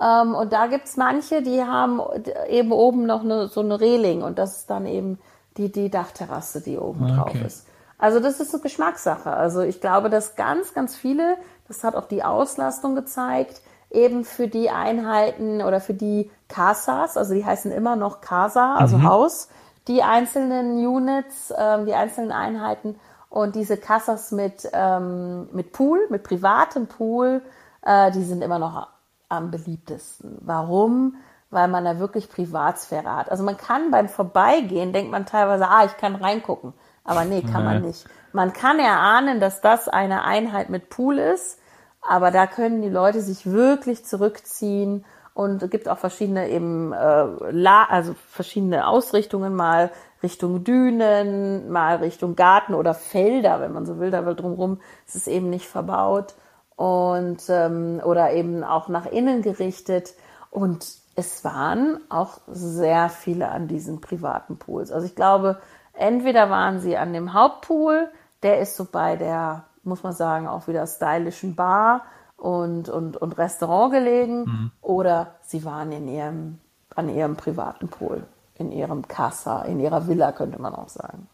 Ähm, 0.00 0.34
und 0.34 0.52
da 0.52 0.66
gibt's 0.66 0.96
manche, 0.96 1.42
die 1.42 1.62
haben 1.62 2.00
eben 2.48 2.70
oben 2.70 3.06
noch 3.06 3.22
eine, 3.22 3.48
so 3.48 3.60
eine 3.60 3.80
Reling 3.80 4.22
und 4.22 4.38
das 4.38 4.58
ist 4.58 4.70
dann 4.70 4.86
eben 4.86 5.18
die, 5.56 5.72
die 5.72 5.90
Dachterrasse, 5.90 6.60
die 6.60 6.78
oben 6.78 7.04
okay. 7.04 7.14
drauf 7.14 7.34
ist. 7.46 7.66
Also 7.98 8.20
das 8.20 8.40
ist 8.40 8.52
eine 8.52 8.62
Geschmackssache. 8.62 9.30
Also 9.30 9.62
ich 9.62 9.80
glaube, 9.80 10.10
dass 10.10 10.36
ganz, 10.36 10.74
ganz 10.74 10.94
viele, 10.94 11.36
das 11.66 11.82
hat 11.82 11.96
auch 11.96 12.08
die 12.08 12.22
Auslastung 12.22 12.94
gezeigt, 12.94 13.62
eben 13.90 14.24
für 14.24 14.48
die 14.48 14.70
Einheiten 14.70 15.62
oder 15.62 15.80
für 15.80 15.94
die 15.94 16.30
Casas, 16.48 17.16
also 17.16 17.34
die 17.34 17.44
heißen 17.44 17.72
immer 17.72 17.96
noch 17.96 18.20
Casa, 18.20 18.74
also 18.76 18.98
mhm. 18.98 19.08
Haus, 19.08 19.48
die 19.88 20.02
einzelnen 20.02 20.84
Units, 20.86 21.52
ähm, 21.56 21.86
die 21.86 21.94
einzelnen 21.94 22.32
Einheiten 22.32 22.98
und 23.30 23.54
diese 23.54 23.76
Casas 23.76 24.32
mit, 24.32 24.68
ähm, 24.72 25.48
mit 25.52 25.72
Pool, 25.72 26.00
mit 26.10 26.24
privatem 26.24 26.86
Pool, 26.86 27.42
äh, 27.82 28.10
die 28.10 28.22
sind 28.22 28.42
immer 28.42 28.58
noch 28.58 28.88
am 29.28 29.50
beliebtesten. 29.50 30.38
Warum? 30.40 31.16
Weil 31.50 31.68
man 31.68 31.84
da 31.84 31.98
wirklich 31.98 32.28
Privatsphäre 32.30 33.14
hat. 33.14 33.30
Also 33.30 33.44
man 33.44 33.56
kann 33.56 33.90
beim 33.90 34.08
Vorbeigehen, 34.08 34.92
denkt 34.92 35.10
man 35.10 35.26
teilweise, 35.26 35.68
ah, 35.68 35.84
ich 35.84 35.96
kann 35.96 36.16
reingucken. 36.16 36.72
Aber 37.04 37.24
nee, 37.24 37.42
kann 37.42 37.64
nee. 37.64 37.74
man 37.74 37.82
nicht. 37.82 38.04
Man 38.32 38.52
kann 38.52 38.78
erahnen, 38.78 39.38
dass 39.38 39.60
das 39.60 39.88
eine 39.88 40.24
Einheit 40.24 40.68
mit 40.68 40.90
Pool 40.90 41.18
ist 41.18 41.60
aber 42.08 42.30
da 42.30 42.46
können 42.46 42.82
die 42.82 42.88
Leute 42.88 43.20
sich 43.20 43.46
wirklich 43.50 44.04
zurückziehen 44.04 45.04
und 45.34 45.62
es 45.62 45.68
gibt 45.68 45.88
auch 45.88 45.98
verschiedene 45.98 46.48
eben 46.48 46.94
äh, 46.94 47.24
La 47.50 47.84
also 47.84 48.14
verschiedene 48.28 48.88
Ausrichtungen 48.88 49.54
mal 49.54 49.90
Richtung 50.22 50.64
Dünen, 50.64 51.70
mal 51.70 51.96
Richtung 51.96 52.36
Garten 52.36 52.72
oder 52.72 52.94
Felder, 52.94 53.60
wenn 53.60 53.72
man 53.72 53.84
so 53.84 53.98
will, 53.98 54.10
da 54.10 54.22
drumherum 54.22 54.80
ist 55.06 55.14
es 55.14 55.26
eben 55.26 55.50
nicht 55.50 55.66
verbaut 55.66 56.34
und 56.74 57.42
ähm, 57.50 58.00
oder 58.02 58.32
eben 58.32 58.64
auch 58.64 58.88
nach 58.88 59.04
innen 59.04 59.42
gerichtet 59.42 60.14
und 60.50 60.86
es 61.16 61.44
waren 61.44 62.00
auch 62.08 62.40
sehr 62.46 63.10
viele 63.10 63.50
an 63.50 63.68
diesen 63.68 64.00
privaten 64.00 64.58
Pools. 64.58 64.90
Also 64.90 65.06
ich 65.06 65.14
glaube, 65.14 65.58
entweder 65.92 66.48
waren 66.48 66.80
sie 66.80 66.96
an 66.96 67.12
dem 67.12 67.34
Hauptpool, 67.34 68.08
der 68.42 68.60
ist 68.60 68.76
so 68.76 68.86
bei 68.86 69.16
der 69.16 69.65
muss 69.86 70.02
man 70.02 70.12
sagen, 70.12 70.46
auch 70.48 70.68
wieder 70.68 70.86
stylischen 70.86 71.54
Bar 71.54 72.02
und, 72.36 72.88
und, 72.88 73.16
und 73.16 73.38
Restaurant 73.38 73.92
gelegen 73.92 74.40
mhm. 74.40 74.70
oder 74.82 75.36
sie 75.40 75.64
waren 75.64 75.92
in 75.92 76.08
ihrem, 76.08 76.58
an 76.94 77.08
ihrem 77.08 77.36
privaten 77.36 77.88
Pool, 77.88 78.24
in 78.54 78.72
ihrem 78.72 79.08
Casa, 79.08 79.62
in 79.62 79.80
ihrer 79.80 80.06
Villa, 80.06 80.32
könnte 80.32 80.60
man 80.60 80.74
auch 80.74 80.88
sagen. 80.88 81.28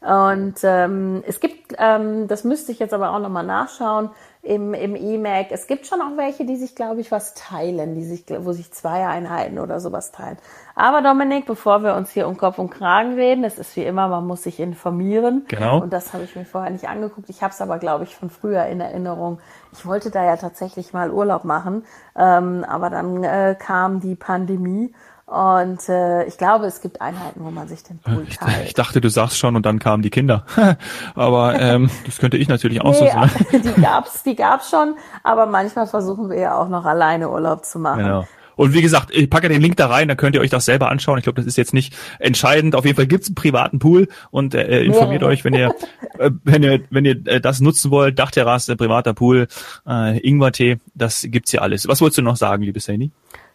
Und 0.00 0.56
ähm, 0.64 1.22
es 1.26 1.40
gibt, 1.40 1.74
ähm, 1.78 2.28
das 2.28 2.44
müsste 2.44 2.72
ich 2.72 2.78
jetzt 2.78 2.92
aber 2.92 3.14
auch 3.14 3.20
nochmal 3.20 3.46
nachschauen, 3.46 4.10
im, 4.44 4.74
im 4.74 4.94
E-Mac. 4.94 5.46
Es 5.50 5.66
gibt 5.66 5.86
schon 5.86 6.00
auch 6.00 6.16
welche, 6.16 6.44
die 6.44 6.56
sich, 6.56 6.74
glaube 6.74 7.00
ich, 7.00 7.10
was 7.10 7.34
teilen, 7.34 7.94
die 7.94 8.04
sich, 8.04 8.24
wo 8.40 8.52
sich 8.52 8.70
zwei 8.72 9.06
Einheiten 9.06 9.58
oder 9.58 9.80
sowas 9.80 10.12
teilen. 10.12 10.36
Aber 10.74 11.02
Dominik, 11.02 11.46
bevor 11.46 11.82
wir 11.82 11.94
uns 11.94 12.10
hier 12.10 12.28
um 12.28 12.36
Kopf 12.36 12.58
und 12.58 12.70
Kragen 12.70 13.14
reden, 13.14 13.44
es 13.44 13.58
ist 13.58 13.74
wie 13.76 13.84
immer, 13.84 14.08
man 14.08 14.26
muss 14.26 14.42
sich 14.42 14.60
informieren. 14.60 15.44
Genau. 15.48 15.80
Und 15.80 15.92
das 15.92 16.12
habe 16.12 16.24
ich 16.24 16.36
mir 16.36 16.44
vorher 16.44 16.70
nicht 16.70 16.88
angeguckt. 16.88 17.30
Ich 17.30 17.42
habe 17.42 17.52
es 17.52 17.60
aber, 17.60 17.78
glaube 17.78 18.04
ich, 18.04 18.14
von 18.14 18.28
früher 18.28 18.66
in 18.66 18.80
Erinnerung. 18.80 19.38
Ich 19.72 19.86
wollte 19.86 20.10
da 20.10 20.24
ja 20.24 20.36
tatsächlich 20.36 20.92
mal 20.92 21.10
Urlaub 21.10 21.44
machen, 21.44 21.84
ähm, 22.16 22.64
aber 22.68 22.90
dann 22.90 23.24
äh, 23.24 23.56
kam 23.58 24.00
die 24.00 24.14
Pandemie 24.14 24.92
und 25.34 25.88
äh, 25.88 26.24
ich 26.26 26.38
glaube, 26.38 26.66
es 26.66 26.80
gibt 26.80 27.00
Einheiten, 27.00 27.40
wo 27.42 27.50
man 27.50 27.66
sich 27.66 27.82
den 27.82 27.98
Pool 27.98 28.24
teilt. 28.26 28.66
Ich, 28.66 28.74
dachte, 28.74 29.00
du 29.00 29.08
sagst 29.08 29.36
schon 29.36 29.56
und 29.56 29.66
dann 29.66 29.80
kamen 29.80 30.00
die 30.00 30.10
Kinder. 30.10 30.46
aber 31.16 31.58
ähm, 31.58 31.90
das 32.06 32.18
könnte 32.18 32.36
ich 32.36 32.46
natürlich 32.46 32.82
auch 32.82 32.92
nee, 32.92 32.98
so 32.98 33.06
sagen. 33.06 33.30
die 33.52 33.82
gab's, 33.82 34.22
die 34.22 34.36
gab's 34.36 34.70
schon, 34.70 34.94
aber 35.24 35.46
manchmal 35.46 35.88
versuchen 35.88 36.30
wir 36.30 36.38
ja 36.38 36.56
auch 36.56 36.68
noch 36.68 36.84
alleine 36.84 37.30
Urlaub 37.30 37.64
zu 37.64 37.80
machen. 37.80 38.04
Genau. 38.04 38.28
Und 38.54 38.74
wie 38.74 38.82
gesagt, 38.82 39.10
ich 39.12 39.28
packe 39.28 39.48
den 39.48 39.60
Link 39.60 39.76
da 39.76 39.88
rein, 39.88 40.06
dann 40.06 40.16
könnt 40.16 40.36
ihr 40.36 40.40
euch 40.40 40.50
das 40.50 40.66
selber 40.66 40.88
anschauen. 40.88 41.18
Ich 41.18 41.24
glaube, 41.24 41.40
das 41.40 41.46
ist 41.46 41.56
jetzt 41.56 41.74
nicht 41.74 41.96
entscheidend. 42.20 42.76
Auf 42.76 42.84
jeden 42.84 42.94
Fall 42.94 43.08
gibt's 43.08 43.26
einen 43.26 43.34
privaten 43.34 43.80
Pool 43.80 44.06
und 44.30 44.54
äh, 44.54 44.84
informiert 44.84 45.22
ja. 45.22 45.28
euch, 45.28 45.44
wenn 45.44 45.54
ihr, 45.54 45.74
äh, 46.18 46.30
wenn 46.44 46.62
ihr, 46.62 46.80
wenn 46.90 47.04
ihr 47.04 47.26
äh, 47.26 47.40
das 47.40 47.58
nutzen 47.58 47.90
wollt, 47.90 48.20
Dachterrasse, 48.20 48.76
privater 48.76 49.14
Pool, 49.14 49.48
äh, 49.84 50.18
Ingwertee, 50.20 50.78
das 50.94 51.26
gibt's 51.28 51.50
hier 51.50 51.62
alles. 51.62 51.88
Was 51.88 52.00
wolltest 52.00 52.18
du 52.18 52.22
noch 52.22 52.36
sagen, 52.36 52.62
liebe 52.62 52.78
Saini? 52.78 53.10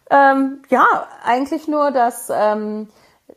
Ähm, 0.10 0.62
ja, 0.70 0.86
eigentlich 1.24 1.68
nur, 1.68 1.92
dass, 1.92 2.30
ähm, 2.34 2.90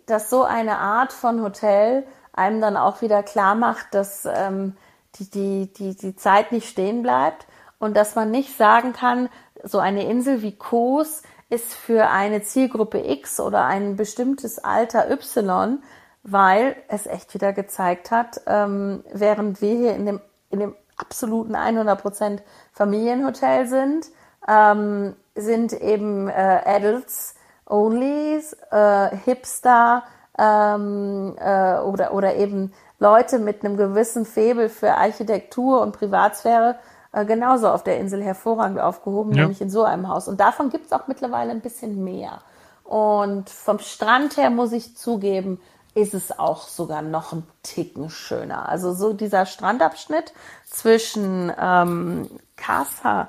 dass 0.07 0.31
so 0.31 0.43
eine 0.45 0.79
Art 0.79 1.13
von 1.13 1.43
Hotel 1.43 2.07
einem 2.33 2.61
dann 2.61 2.77
auch 2.77 3.03
wieder 3.03 3.23
klar 3.23 3.55
macht, 3.55 3.95
dass 3.95 4.25
ähm, 4.25 4.77
die, 5.17 5.31
die, 5.31 5.73
die, 5.73 5.97
die 5.97 6.17
Zeit 6.17 6.53
nicht 6.53 6.69
stehen 6.69 7.03
bleibt 7.03 7.47
und 7.79 7.97
dass 7.97 8.15
man 8.15 8.31
nicht 8.31 8.57
sagen 8.57 8.93
kann, 8.93 9.29
so 9.63 9.79
eine 9.79 10.09
Insel 10.09 10.43
wie 10.43 10.57
Kos 10.57 11.23
ist 11.51 11.75
für 11.75 12.09
eine 12.09 12.43
Zielgruppe 12.43 13.07
X 13.07 13.39
oder 13.39 13.67
ein 13.67 13.97
bestimmtes 13.97 14.59
Alter 14.59 15.11
Y, 15.11 15.83
weil 16.23 16.77
es 16.89 17.07
echt 17.07 17.35
wieder 17.35 17.53
gezeigt 17.53 18.11
hat, 18.11 18.41
ähm, 18.47 19.05
während 19.13 19.61
wir 19.61 19.77
hier 19.77 19.95
in 19.95 20.07
dem, 20.07 20.21
in 20.49 20.61
dem 20.61 20.75
absoluten 20.97 21.55
100% 21.55 22.39
Familienhotel 22.73 23.67
sind, 23.67 24.07
ähm, 24.49 25.15
sind 25.35 25.73
eben 25.73 26.29
äh, 26.29 26.61
Adults 26.65 27.35
only, 27.67 28.43
äh, 28.71 29.17
Hipster 29.25 30.05
ähm, 30.39 31.35
äh, 31.39 31.79
oder, 31.79 32.13
oder 32.15 32.37
eben 32.37 32.73
Leute 32.99 33.39
mit 33.39 33.65
einem 33.65 33.77
gewissen 33.77 34.25
Febel 34.25 34.69
für 34.69 34.95
Architektur 34.95 35.81
und 35.81 35.93
Privatsphäre 35.93 36.77
äh, 37.13 37.25
genauso 37.25 37.69
auf 37.69 37.83
der 37.83 37.99
Insel 37.99 38.23
hervorragend 38.23 38.81
aufgehoben, 38.81 39.33
ja. 39.33 39.43
nämlich 39.43 39.61
in 39.61 39.71
so 39.71 39.85
einem 39.85 40.09
Haus. 40.09 40.29
Und 40.29 40.41
davon 40.41 40.71
gibt 40.71 40.87
es 40.87 40.93
auch 40.93 41.09
mittlerweile 41.09 41.51
ein 41.51 41.61
bisschen 41.61 42.03
mehr. 42.03 42.41
Und 42.85 43.51
vom 43.51 43.79
Strand 43.79 44.37
her 44.37 44.51
muss 44.51 44.73
ich 44.73 44.97
zugeben, 44.97 45.61
ist 45.95 46.15
es 46.15 46.39
auch 46.39 46.69
sogar 46.69 47.03
noch 47.03 47.33
ein 47.33 47.47
Ticken 47.63 48.09
schöner. 48.09 48.69
Also 48.69 48.95
so 48.95 49.13
dieser 49.13 49.47
Strandabschnitt 49.47 50.33
zwischen 50.65 51.53
ähm, 51.61 52.31
Casa 52.57 53.29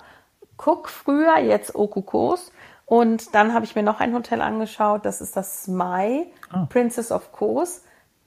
Cook 0.64 0.90
früher, 0.90 1.40
jetzt 1.40 1.76
Okukos 1.76 2.52
Und 2.86 3.34
dann 3.36 3.54
habe 3.54 3.66
ich 3.66 3.76
mir 3.76 3.84
noch 3.84 4.00
ein 4.00 4.14
Hotel 4.14 4.42
angeschaut, 4.42 5.06
das 5.06 5.22
ist 5.22 5.36
das 5.36 5.64
Smai, 5.64 6.28
ah. 6.52 6.68
Princess 6.70 7.12
of 7.12 7.32
Kos. 7.32 7.82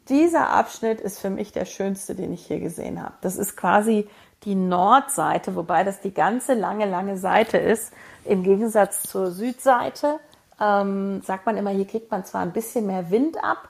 Dieser 0.08 0.50
Abschnitt 0.50 1.00
ist 1.00 1.18
für 1.18 1.30
mich 1.30 1.52
der 1.52 1.64
schönste, 1.64 2.14
den 2.14 2.32
ich 2.32 2.46
hier 2.46 2.60
gesehen 2.60 3.02
habe. 3.02 3.14
Das 3.22 3.36
ist 3.36 3.56
quasi 3.56 4.08
die 4.44 4.54
Nordseite, 4.54 5.56
wobei 5.56 5.82
das 5.82 6.00
die 6.00 6.14
ganze 6.14 6.54
lange, 6.54 6.86
lange 6.86 7.16
Seite 7.16 7.58
ist. 7.58 7.92
Im 8.24 8.42
Gegensatz 8.44 9.02
zur 9.02 9.30
Südseite 9.32 10.20
ähm, 10.60 11.22
sagt 11.22 11.46
man 11.46 11.56
immer, 11.56 11.70
hier 11.70 11.86
kriegt 11.86 12.10
man 12.10 12.24
zwar 12.24 12.42
ein 12.42 12.52
bisschen 12.52 12.86
mehr 12.86 13.10
Wind 13.10 13.36
ab. 13.42 13.68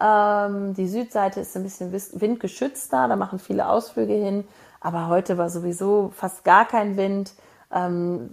Ähm, 0.00 0.74
die 0.74 0.88
Südseite 0.88 1.40
ist 1.40 1.56
ein 1.56 1.62
bisschen 1.62 1.92
windgeschützter, 1.92 3.08
da 3.08 3.16
machen 3.16 3.38
viele 3.38 3.68
Ausflüge 3.68 4.12
hin. 4.12 4.46
Aber 4.80 5.08
heute 5.08 5.38
war 5.38 5.50
sowieso 5.50 6.12
fast 6.14 6.44
gar 6.44 6.66
kein 6.66 6.96
Wind. 6.96 7.32
Ähm, 7.70 8.30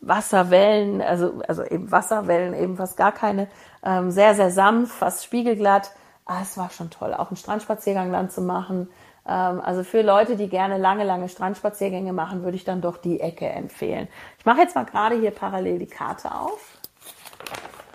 Wasserwellen, 0.00 1.02
also, 1.02 1.42
also 1.46 1.62
eben 1.62 1.90
Wasserwellen, 1.90 2.54
eben 2.54 2.76
fast 2.76 2.96
gar 2.96 3.12
keine. 3.12 3.48
Ähm, 3.84 4.10
sehr, 4.10 4.34
sehr 4.34 4.50
sanft, 4.50 4.92
fast 4.92 5.24
spiegelglatt. 5.24 5.92
Ah, 6.24 6.38
es 6.42 6.56
war 6.56 6.70
schon 6.70 6.90
toll, 6.90 7.12
auch 7.14 7.28
einen 7.28 7.36
Strandspaziergang 7.36 8.12
dann 8.12 8.30
zu 8.30 8.40
machen. 8.40 8.88
Ähm, 9.26 9.60
also 9.60 9.84
für 9.84 10.02
Leute, 10.02 10.36
die 10.36 10.48
gerne 10.48 10.78
lange, 10.78 11.04
lange 11.04 11.28
Strandspaziergänge 11.28 12.12
machen, 12.12 12.44
würde 12.44 12.56
ich 12.56 12.64
dann 12.64 12.80
doch 12.80 12.96
die 12.96 13.20
Ecke 13.20 13.46
empfehlen. 13.48 14.08
Ich 14.38 14.46
mache 14.46 14.60
jetzt 14.60 14.74
mal 14.74 14.84
gerade 14.84 15.18
hier 15.18 15.30
parallel 15.30 15.78
die 15.78 15.86
Karte 15.86 16.34
auf. 16.34 16.78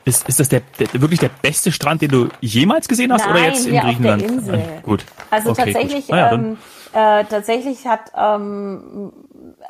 Ist, 0.05 0.27
ist 0.29 0.39
das 0.39 0.47
der, 0.47 0.61
der, 0.79 1.01
wirklich 1.01 1.19
der 1.19 1.29
beste 1.41 1.69
Strand, 1.69 2.01
den 2.01 2.11
du 2.11 2.29
jemals 2.39 2.87
gesehen 2.87 3.11
hast 3.11 3.25
Nein, 3.25 3.31
oder 3.31 3.43
jetzt 3.45 3.65
in 3.67 3.77
Griechenland? 3.77 4.23
Auf 4.23 4.27
der 4.27 4.37
Insel. 4.37 4.55
Ah, 4.55 4.81
gut. 4.81 5.05
Also 5.29 5.49
okay, 5.49 5.73
tatsächlich, 5.73 6.13
ah, 6.13 6.17
ja, 6.17 6.31
ähm, 6.31 6.57
äh, 6.93 7.25
tatsächlich 7.25 7.85
hat, 7.87 8.11
ähm, 8.15 9.11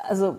also 0.08 0.38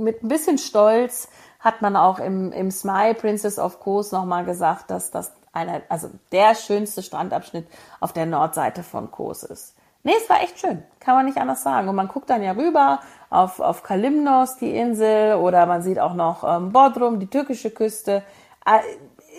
mit 0.00 0.22
ein 0.22 0.28
bisschen 0.28 0.58
Stolz 0.58 1.28
hat 1.60 1.82
man 1.82 1.96
auch 1.96 2.18
im, 2.18 2.52
im 2.52 2.70
Smile 2.70 3.14
Princess 3.14 3.58
of 3.58 3.80
Kos 3.80 4.12
nochmal 4.12 4.44
gesagt, 4.44 4.90
dass 4.90 5.10
das 5.10 5.32
einer, 5.52 5.82
also 5.88 6.10
der 6.32 6.54
schönste 6.54 7.02
Strandabschnitt 7.02 7.66
auf 8.00 8.12
der 8.12 8.26
Nordseite 8.26 8.82
von 8.82 9.10
Kos 9.10 9.42
ist. 9.42 9.74
Nee, 10.02 10.14
es 10.16 10.30
war 10.30 10.42
echt 10.42 10.58
schön. 10.58 10.82
Kann 10.98 11.14
man 11.14 11.26
nicht 11.26 11.36
anders 11.36 11.62
sagen. 11.62 11.88
Und 11.88 11.94
man 11.94 12.08
guckt 12.08 12.30
dann 12.30 12.42
ja 12.42 12.52
rüber 12.52 13.00
auf, 13.28 13.60
auf 13.60 13.82
Kalimnos, 13.82 14.56
die 14.56 14.74
Insel, 14.74 15.34
oder 15.34 15.66
man 15.66 15.82
sieht 15.82 15.98
auch 15.98 16.14
noch 16.14 16.42
ähm, 16.44 16.72
Bodrum, 16.72 17.20
die 17.20 17.26
türkische 17.26 17.70
Küste. 17.70 18.22
Äh, 18.64 18.80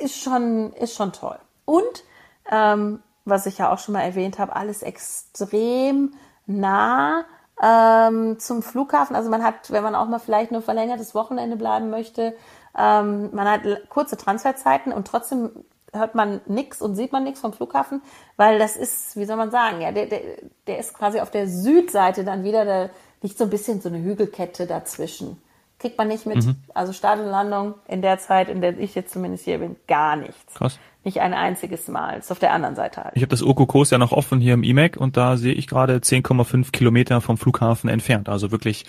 ist 0.03 0.21
schon, 0.21 0.73
ist 0.73 0.95
schon 0.95 1.13
toll. 1.13 1.39
Und, 1.65 2.03
ähm, 2.51 3.01
was 3.25 3.45
ich 3.45 3.57
ja 3.57 3.71
auch 3.71 3.79
schon 3.79 3.93
mal 3.93 4.01
erwähnt 4.01 4.39
habe, 4.39 4.55
alles 4.55 4.83
extrem 4.83 6.13
nah 6.45 7.25
ähm, 7.61 8.39
zum 8.39 8.63
Flughafen. 8.63 9.15
Also 9.15 9.29
man 9.29 9.43
hat, 9.43 9.71
wenn 9.71 9.83
man 9.83 9.95
auch 9.95 10.07
mal 10.07 10.19
vielleicht 10.19 10.51
nur 10.51 10.61
verlängertes 10.61 11.13
Wochenende 11.13 11.55
bleiben 11.55 11.89
möchte, 11.89 12.35
ähm, 12.77 13.29
man 13.33 13.49
hat 13.49 13.61
kurze 13.89 14.17
Transferzeiten 14.17 14.93
und 14.93 15.07
trotzdem 15.07 15.51
hört 15.93 16.15
man 16.15 16.41
nichts 16.45 16.81
und 16.81 16.95
sieht 16.95 17.11
man 17.11 17.23
nichts 17.23 17.41
vom 17.41 17.53
Flughafen, 17.53 18.01
weil 18.37 18.59
das 18.59 18.77
ist, 18.77 19.17
wie 19.17 19.25
soll 19.25 19.35
man 19.35 19.51
sagen, 19.51 19.81
ja, 19.81 19.91
der, 19.91 20.05
der, 20.05 20.21
der 20.67 20.79
ist 20.79 20.93
quasi 20.93 21.19
auf 21.19 21.31
der 21.31 21.47
Südseite 21.47 22.23
dann 22.23 22.43
wieder, 22.43 22.63
da 22.65 22.89
liegt 23.21 23.37
so 23.37 23.43
ein 23.43 23.49
bisschen 23.49 23.81
so 23.81 23.89
eine 23.89 24.01
Hügelkette 24.01 24.65
dazwischen. 24.67 25.41
Kriegt 25.79 25.97
man 25.97 26.07
nicht 26.07 26.25
mit. 26.25 26.45
Mhm. 26.45 26.55
Also 26.73 26.93
Start 26.93 27.19
und 27.19 27.25
Landung 27.25 27.73
in 27.87 28.01
der 28.01 28.19
Zeit, 28.19 28.49
in 28.49 28.61
der 28.61 28.77
ich 28.77 28.95
jetzt 28.95 29.11
zumindest 29.11 29.45
hier 29.45 29.57
bin, 29.57 29.75
gar 29.87 30.15
nichts. 30.15 30.53
Krass. 30.53 30.79
Nicht 31.03 31.19
ein 31.19 31.33
einziges 31.33 31.87
Mal. 31.87 32.19
Ist 32.19 32.31
auf 32.31 32.39
der 32.39 32.53
anderen 32.53 32.75
Seite 32.75 33.03
halt. 33.03 33.15
Ich 33.15 33.23
habe 33.23 33.31
das 33.31 33.41
Okokos 33.41 33.89
ja 33.89 33.97
noch 33.97 34.11
offen 34.11 34.39
hier 34.39 34.53
im 34.53 34.63
IMAC 34.63 34.97
und 34.97 35.17
da 35.17 35.35
sehe 35.37 35.53
ich 35.53 35.67
gerade 35.67 35.97
10,5 35.97 36.71
Kilometer 36.71 37.21
vom 37.21 37.37
Flughafen 37.37 37.89
entfernt. 37.89 38.29
Also 38.29 38.51
wirklich 38.51 38.85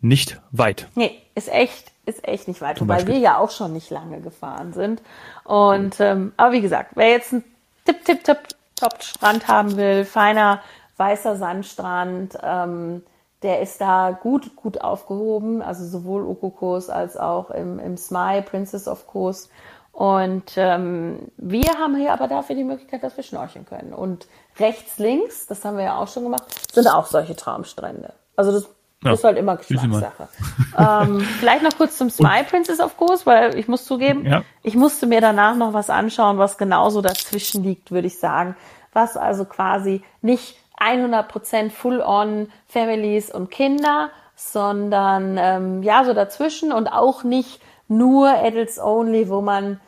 nicht 0.00 0.40
weit. 0.52 0.88
Nee, 0.94 1.10
ist 1.34 1.52
echt 1.52 1.92
ist 2.06 2.26
echt 2.26 2.46
nicht 2.46 2.60
weit, 2.60 2.86
weil 2.86 3.08
wir 3.08 3.18
ja 3.18 3.38
auch 3.38 3.50
schon 3.50 3.72
nicht 3.72 3.90
lange 3.90 4.20
gefahren 4.20 4.72
sind. 4.72 5.02
Und 5.42 5.98
ähm, 5.98 6.32
aber 6.36 6.52
wie 6.52 6.60
gesagt, 6.60 6.92
wer 6.94 7.10
jetzt 7.10 7.32
einen 7.32 7.44
tipp, 7.84 8.04
tipp, 8.04 8.22
tipp, 8.22 8.38
top 8.76 9.02
Strand 9.02 9.48
haben 9.48 9.76
will, 9.76 10.04
feiner 10.04 10.60
weißer 10.96 11.36
Sandstrand, 11.36 12.38
ähm, 12.42 13.02
der 13.42 13.60
ist 13.60 13.80
da 13.80 14.12
gut, 14.12 14.56
gut 14.56 14.80
aufgehoben. 14.80 15.62
Also 15.62 15.84
sowohl 15.84 16.24
Okokos 16.24 16.90
als 16.90 17.16
auch 17.16 17.50
im, 17.50 17.78
im 17.80 17.96
Smile 17.96 18.42
Princess 18.42 18.88
of 18.88 19.06
Kos. 19.06 19.50
Und 19.96 20.52
ähm, 20.56 21.32
wir 21.38 21.70
haben 21.78 21.96
hier 21.96 22.12
aber 22.12 22.28
dafür 22.28 22.54
die 22.54 22.64
Möglichkeit, 22.64 23.02
dass 23.02 23.16
wir 23.16 23.24
schnorcheln 23.24 23.64
können. 23.64 23.94
Und 23.94 24.26
rechts, 24.58 24.98
links, 24.98 25.46
das 25.46 25.64
haben 25.64 25.78
wir 25.78 25.84
ja 25.84 25.96
auch 25.96 26.06
schon 26.06 26.24
gemacht, 26.24 26.42
sind 26.70 26.86
auch 26.86 27.06
solche 27.06 27.34
Traumstrände. 27.34 28.12
Also 28.36 28.52
das 28.52 28.68
ja, 29.02 29.14
ist 29.14 29.24
halt 29.24 29.38
immer 29.38 29.56
Geschmackssache. 29.56 30.28
ähm, 30.76 31.20
vielleicht 31.40 31.62
noch 31.62 31.74
kurz 31.78 31.96
zum 31.96 32.10
Smile 32.10 32.44
Princess 32.44 32.78
of 32.78 32.98
Course, 32.98 33.24
weil 33.24 33.58
ich 33.58 33.68
muss 33.68 33.86
zugeben, 33.86 34.26
ja. 34.26 34.42
ich 34.62 34.74
musste 34.74 35.06
mir 35.06 35.22
danach 35.22 35.56
noch 35.56 35.72
was 35.72 35.88
anschauen, 35.88 36.36
was 36.36 36.58
genauso 36.58 37.00
dazwischen 37.00 37.64
liegt, 37.64 37.90
würde 37.90 38.08
ich 38.08 38.18
sagen. 38.18 38.54
Was 38.92 39.16
also 39.16 39.46
quasi 39.46 40.02
nicht 40.20 40.58
100% 40.78 41.70
Full-on 41.70 42.52
Families 42.66 43.30
und 43.30 43.50
Kinder, 43.50 44.10
sondern 44.34 45.38
ähm, 45.38 45.82
ja, 45.82 46.04
so 46.04 46.12
dazwischen 46.12 46.70
und 46.70 46.88
auch 46.88 47.24
nicht 47.24 47.62
nur 47.88 48.28
Adults 48.28 48.78
Only, 48.78 49.28
wo 49.28 49.40
man 49.40 49.80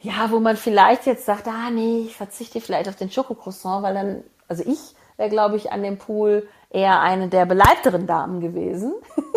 ja, 0.00 0.30
wo 0.30 0.38
man 0.38 0.56
vielleicht 0.56 1.06
jetzt 1.06 1.26
sagt, 1.26 1.48
ah 1.48 1.70
nee, 1.70 2.04
ich 2.06 2.16
verzichte 2.16 2.60
vielleicht 2.60 2.88
auf 2.88 2.96
den 2.96 3.10
Schokocroissant, 3.10 3.82
weil 3.82 3.94
dann, 3.94 4.24
also 4.46 4.62
ich 4.64 4.94
wäre, 5.16 5.28
glaube 5.28 5.56
ich, 5.56 5.72
an 5.72 5.82
dem 5.82 5.98
Pool 5.98 6.48
eher 6.70 7.00
eine 7.00 7.28
der 7.28 7.46
beleibteren 7.46 8.06
Damen 8.06 8.40
gewesen. 8.40 8.94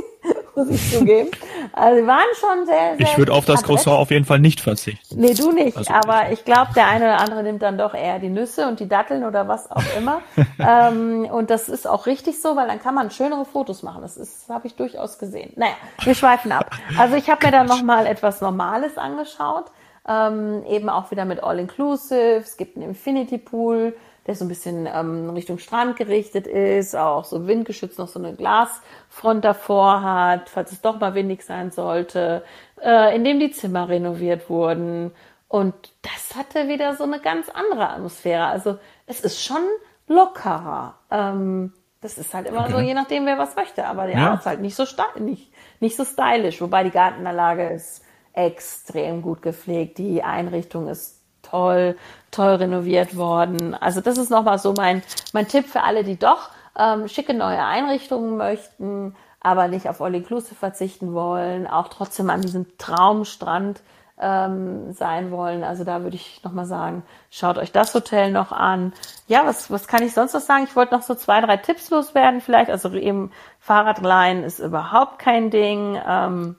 muss 0.56 0.70
ich 0.70 0.92
zugeben. 0.92 1.30
Also 1.74 2.02
sie 2.02 2.08
waren 2.08 2.20
schon 2.40 2.66
sehr, 2.66 2.98
sehr. 2.98 3.00
Ich 3.00 3.18
würde 3.18 3.34
auf 3.34 3.46
das 3.46 3.64
Croissant 3.64 3.98
auf 3.98 4.12
jeden 4.12 4.26
Fall 4.26 4.40
nicht 4.40 4.62
verzichten. 4.62 5.20
Nee, 5.20 5.34
du 5.34 5.52
nicht. 5.52 5.78
Also 5.78 5.94
aber 5.94 6.32
ich 6.32 6.46
glaube, 6.46 6.72
der 6.76 6.88
eine 6.88 7.06
oder 7.06 7.20
andere 7.20 7.44
nimmt 7.44 7.62
dann 7.62 7.78
doch 7.78 7.94
eher 7.94 8.20
die 8.20 8.30
Nüsse 8.30 8.68
und 8.68 8.80
die 8.80 8.88
Datteln 8.88 9.24
oder 9.24 9.48
was 9.48 9.72
auch 9.72 9.84
immer. 9.98 10.22
ähm, 10.60 11.26
und 11.32 11.50
das 11.50 11.70
ist 11.70 11.88
auch 11.88 12.06
richtig 12.06 12.42
so, 12.42 12.56
weil 12.56 12.68
dann 12.68 12.82
kann 12.82 12.96
man 12.96 13.12
schönere 13.12 13.46
Fotos 13.46 13.84
machen. 13.84 14.02
Das 14.02 14.18
ist, 14.18 14.50
habe 14.50 14.68
ich 14.68 14.76
durchaus 14.76 15.18
gesehen. 15.20 15.54
Naja, 15.56 15.74
wir 16.04 16.16
schweifen 16.16 16.52
ab. 16.52 16.72
Also 16.98 17.16
ich 17.16 17.30
habe 17.30 17.46
mir 17.46 17.52
dann 17.52 17.68
nochmal 17.68 18.06
etwas 18.06 18.42
Normales 18.42 18.98
angeschaut. 18.98 19.66
Ähm, 20.08 20.64
eben 20.68 20.90
auch 20.90 21.12
wieder 21.12 21.26
mit 21.26 21.44
All-Inclusive. 21.44 22.42
Es 22.44 22.58
gibt 22.58 22.76
einen 22.76 22.90
Infinity 22.90 23.38
Pool 23.38 23.94
der 24.28 24.36
so 24.36 24.46
ein 24.46 24.50
bisschen 24.50 24.88
ähm, 24.92 25.30
Richtung 25.32 25.58
Strand 25.58 25.96
gerichtet 25.96 26.46
ist, 26.48 26.96
auch 26.96 27.26
so 27.26 27.48
windgeschützt 27.48 27.98
noch 27.98 28.08
so 28.08 28.20
eine 28.20 28.36
Glasfront 28.36 29.44
davor 29.44 30.04
hat, 30.04 30.50
falls 30.50 30.72
es 30.72 30.82
doch 30.82 31.00
mal 31.00 31.16
windig 31.16 31.44
sein 31.44 31.72
sollte, 31.72 32.44
äh, 32.82 33.16
in 33.16 33.24
dem 33.24 33.40
die 33.40 33.52
Zimmer 33.52 33.90
renoviert 33.90 34.50
wurden. 34.50 35.12
Und 35.48 35.74
das 36.02 36.38
hatte 36.38 36.68
wieder 36.70 36.96
so 36.96 37.04
eine 37.04 37.20
ganz 37.20 37.50
andere 37.50 37.90
Atmosphäre. 37.90 38.46
Also 38.46 38.78
es 39.08 39.22
ist 39.22 39.44
schon 39.44 39.64
lockerer. 40.08 40.96
Ähm, 41.10 41.74
das 42.00 42.18
ist 42.18 42.34
halt 42.34 42.48
immer 42.48 42.62
okay. 42.62 42.72
so, 42.72 42.80
je 42.80 42.94
nachdem, 42.94 43.26
wer 43.26 43.38
was 43.38 43.56
möchte. 43.56 43.86
Aber 43.86 44.08
ja, 44.08 44.20
ja. 44.20 44.34
ist 44.36 44.46
halt 44.46 44.62
nicht 44.62 44.76
so, 44.76 44.86
nicht, 45.20 45.52
nicht 45.80 45.96
so 45.96 46.06
stylisch. 46.06 46.62
Wobei 46.62 46.84
die 46.84 46.92
Gartenanlage 46.92 47.70
ist 47.70 48.04
extrem 48.34 49.22
gut 49.22 49.42
gepflegt. 49.42 49.98
Die 49.98 50.24
Einrichtung 50.24 50.88
ist 50.88 51.21
toll, 51.52 51.98
toll 52.32 52.56
renoviert 52.56 53.16
worden. 53.16 53.76
Also 53.76 54.02
das 54.02 54.18
ist 54.18 54.32
nochmal 54.32 54.58
so 54.58 54.74
mein, 54.74 55.04
mein 55.34 55.48
Tipp 55.48 55.68
für 55.68 55.84
alle, 55.84 56.04
die 56.04 56.18
doch 56.18 56.50
ähm, 56.78 57.08
schicke 57.08 57.34
neue 57.34 57.64
Einrichtungen 57.64 58.38
möchten, 58.38 59.16
aber 59.42 59.68
nicht 59.68 59.90
auf 59.90 60.02
All-Inclusive 60.02 60.56
verzichten 60.56 61.14
wollen, 61.14 61.68
auch 61.68 61.90
trotzdem 61.90 62.30
an 62.30 62.42
diesem 62.42 62.78
Traumstrand 62.78 63.82
ähm, 64.20 64.94
sein 64.94 65.32
wollen. 65.32 65.64
Also 65.64 65.84
da 65.84 66.04
würde 66.04 66.16
ich 66.16 66.44
nochmal 66.44 66.66
sagen, 66.66 67.04
schaut 67.32 67.58
euch 67.58 67.72
das 67.72 67.94
Hotel 67.94 68.32
noch 68.32 68.52
an. 68.52 68.94
Ja, 69.28 69.46
was, 69.46 69.72
was 69.72 69.88
kann 69.88 70.04
ich 70.04 70.14
sonst 70.14 70.34
noch 70.34 70.42
sagen? 70.42 70.64
Ich 70.64 70.76
wollte 70.76 70.94
noch 70.94 71.02
so 71.02 71.16
zwei, 71.16 71.42
drei 71.42 71.58
Tipps 71.58 71.90
loswerden 71.90 72.40
vielleicht. 72.40 72.70
Also 72.70 72.94
eben 72.94 73.32
Fahrradleihen 73.60 74.44
ist 74.44 74.60
überhaupt 74.60 75.20
kein 75.20 75.50
Ding. 75.50 76.00
Ähm, 76.08 76.56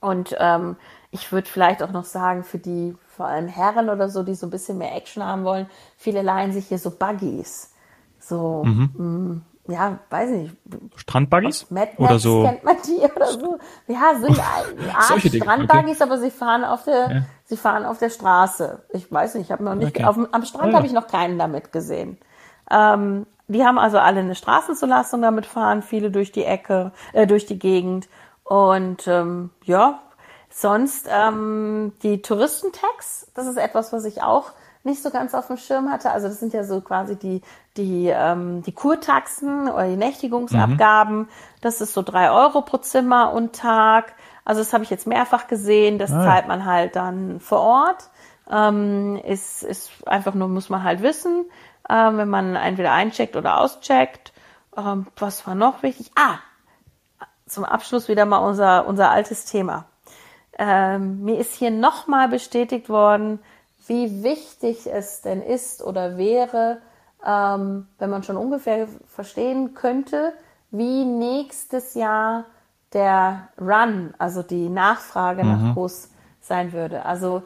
und 0.00 0.34
ähm, 0.38 0.76
ich 1.10 1.32
würde 1.32 1.48
vielleicht 1.48 1.82
auch 1.82 1.92
noch 1.92 2.04
sagen, 2.04 2.44
für 2.44 2.58
die 2.58 2.96
vor 3.08 3.26
allem 3.26 3.48
Herren 3.48 3.88
oder 3.88 4.08
so, 4.08 4.22
die 4.22 4.34
so 4.34 4.46
ein 4.46 4.50
bisschen 4.50 4.78
mehr 4.78 4.94
Action 4.94 5.24
haben 5.24 5.44
wollen, 5.44 5.66
viele 5.96 6.22
leihen 6.22 6.52
sich 6.52 6.68
hier 6.68 6.78
so 6.78 6.90
Buggies. 6.90 7.72
So, 8.20 8.62
mhm. 8.64 8.90
mh, 8.96 9.04
mm, 9.04 9.42
ja, 9.68 9.98
weiß 10.08 10.30
ich 10.30 10.42
nicht. 10.42 10.56
Strandbuggies? 10.96 11.70
Mad 11.70 11.92
Max 11.98 12.10
oder 12.10 12.18
so. 12.18 12.42
kennt 12.42 12.64
man 12.64 12.76
die 12.86 13.04
oder 13.04 13.26
so. 13.26 13.58
Ja, 13.86 14.14
sind 14.18 14.38
Art 14.94 15.20
Strandbuggies, 15.20 16.00
okay. 16.00 16.10
aber 16.10 16.18
sie 16.18 16.30
fahren 16.30 16.64
auf 16.64 16.84
der, 16.84 17.10
ja. 17.10 17.22
sie 17.44 17.56
fahren 17.56 17.84
auf 17.84 17.98
der 17.98 18.10
Straße. 18.10 18.82
Ich 18.92 19.10
weiß 19.12 19.34
nicht, 19.34 19.46
ich 19.46 19.52
habe 19.52 19.64
noch 19.64 19.74
nicht, 19.74 19.96
okay. 19.96 20.04
auf, 20.04 20.16
am 20.32 20.44
Strand 20.44 20.72
ja. 20.72 20.78
habe 20.78 20.86
ich 20.86 20.92
noch 20.92 21.06
keinen 21.06 21.38
damit 21.38 21.72
gesehen. 21.72 22.18
Ähm, 22.70 23.26
die 23.46 23.64
haben 23.64 23.78
also 23.78 23.98
alle 23.98 24.20
eine 24.20 24.34
Straßenzulassung 24.34 25.22
damit 25.22 25.46
fahren, 25.46 25.82
viele 25.82 26.10
durch 26.10 26.32
die 26.32 26.44
Ecke, 26.44 26.92
äh, 27.12 27.26
durch 27.26 27.46
die 27.46 27.58
Gegend. 27.58 28.08
Und 28.44 29.06
ähm, 29.06 29.50
ja, 29.64 30.00
Sonst 30.50 31.08
ähm, 31.10 31.92
die 32.02 32.22
Touristentax, 32.22 33.30
das 33.34 33.46
ist 33.46 33.56
etwas, 33.56 33.92
was 33.92 34.04
ich 34.04 34.22
auch 34.22 34.52
nicht 34.84 35.02
so 35.02 35.10
ganz 35.10 35.34
auf 35.34 35.48
dem 35.48 35.56
Schirm 35.56 35.90
hatte. 35.90 36.10
Also 36.10 36.28
das 36.28 36.40
sind 36.40 36.52
ja 36.52 36.64
so 36.64 36.80
quasi 36.80 37.16
die, 37.16 37.42
die, 37.76 38.08
ähm, 38.08 38.62
die 38.62 38.72
Kurtaxen 38.72 39.68
oder 39.68 39.88
die 39.88 39.96
Nächtigungsabgaben. 39.96 41.18
Mhm. 41.18 41.28
Das 41.60 41.80
ist 41.80 41.94
so 41.94 42.02
drei 42.02 42.30
Euro 42.30 42.62
pro 42.62 42.78
Zimmer 42.78 43.32
und 43.32 43.54
Tag. 43.54 44.14
Also 44.44 44.60
das 44.60 44.72
habe 44.72 44.84
ich 44.84 44.90
jetzt 44.90 45.06
mehrfach 45.06 45.46
gesehen. 45.46 45.98
Das 45.98 46.10
ah. 46.12 46.24
zahlt 46.24 46.48
man 46.48 46.64
halt 46.64 46.96
dann 46.96 47.40
vor 47.40 47.60
Ort. 47.60 48.08
Ähm, 48.50 49.20
ist, 49.24 49.62
ist 49.62 49.90
einfach 50.06 50.34
nur, 50.34 50.48
muss 50.48 50.70
man 50.70 50.82
halt 50.82 51.02
wissen, 51.02 51.44
ähm, 51.90 52.16
wenn 52.16 52.28
man 52.28 52.56
entweder 52.56 52.92
eincheckt 52.92 53.36
oder 53.36 53.60
auscheckt. 53.60 54.32
Ähm, 54.76 55.06
was 55.18 55.46
war 55.46 55.54
noch 55.54 55.82
wichtig? 55.82 56.10
Ah, 56.16 56.38
zum 57.46 57.64
Abschluss 57.64 58.08
wieder 58.08 58.24
mal 58.24 58.38
unser, 58.38 58.86
unser 58.86 59.10
altes 59.10 59.44
Thema. 59.44 59.84
Ähm, 60.58 61.22
mir 61.22 61.38
ist 61.38 61.54
hier 61.54 61.70
nochmal 61.70 62.28
bestätigt 62.28 62.88
worden, 62.88 63.38
wie 63.86 64.22
wichtig 64.22 64.86
es 64.86 65.22
denn 65.22 65.40
ist 65.40 65.82
oder 65.82 66.18
wäre, 66.18 66.78
ähm, 67.24 67.86
wenn 67.98 68.10
man 68.10 68.22
schon 68.22 68.36
ungefähr 68.36 68.88
verstehen 69.06 69.74
könnte, 69.74 70.32
wie 70.70 71.04
nächstes 71.04 71.94
Jahr 71.94 72.44
der 72.92 73.48
Run, 73.60 74.14
also 74.18 74.42
die 74.42 74.68
Nachfrage 74.68 75.44
mhm. 75.44 75.50
nach 75.50 75.74
Bus 75.74 76.10
sein 76.40 76.72
würde. 76.72 77.04
Also 77.04 77.42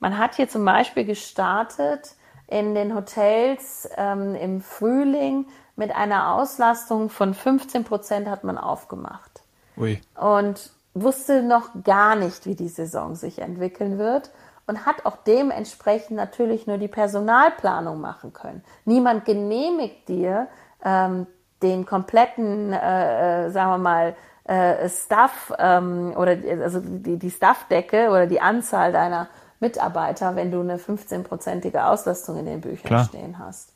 man 0.00 0.18
hat 0.18 0.34
hier 0.34 0.48
zum 0.48 0.64
Beispiel 0.64 1.04
gestartet 1.04 2.14
in 2.46 2.74
den 2.74 2.94
Hotels 2.94 3.88
ähm, 3.96 4.34
im 4.34 4.60
Frühling 4.60 5.46
mit 5.76 5.94
einer 5.94 6.34
Auslastung 6.34 7.10
von 7.10 7.34
15 7.34 7.84
Prozent 7.84 8.28
hat 8.28 8.44
man 8.44 8.58
aufgemacht. 8.58 9.42
Ui. 9.76 10.00
Und 10.14 10.70
wusste 10.94 11.42
noch 11.42 11.70
gar 11.82 12.16
nicht, 12.16 12.46
wie 12.46 12.54
die 12.54 12.68
Saison 12.68 13.16
sich 13.16 13.40
entwickeln 13.40 13.98
wird 13.98 14.30
und 14.66 14.86
hat 14.86 15.04
auch 15.04 15.16
dementsprechend 15.26 16.16
natürlich 16.16 16.66
nur 16.66 16.78
die 16.78 16.88
Personalplanung 16.88 18.00
machen 18.00 18.32
können. 18.32 18.64
Niemand 18.84 19.24
genehmigt 19.24 20.08
dir 20.08 20.46
ähm, 20.84 21.26
den 21.62 21.84
kompletten, 21.84 22.72
äh, 22.72 23.46
äh 23.46 23.50
sagen 23.50 23.70
wir 23.70 23.78
mal, 23.78 24.16
äh, 24.44 24.88
Staff 24.88 25.52
ähm, 25.58 26.12
oder 26.16 26.36
also 26.62 26.80
die, 26.80 27.18
die 27.18 27.30
Staffdecke 27.30 28.08
oder 28.10 28.26
die 28.26 28.40
Anzahl 28.40 28.92
deiner 28.92 29.28
Mitarbeiter, 29.60 30.36
wenn 30.36 30.50
du 30.50 30.60
eine 30.60 30.76
15-prozentige 30.76 31.86
Auslastung 31.86 32.38
in 32.38 32.46
den 32.46 32.60
Büchern 32.60 32.86
Klar. 32.86 33.04
stehen 33.04 33.38
hast. 33.38 33.72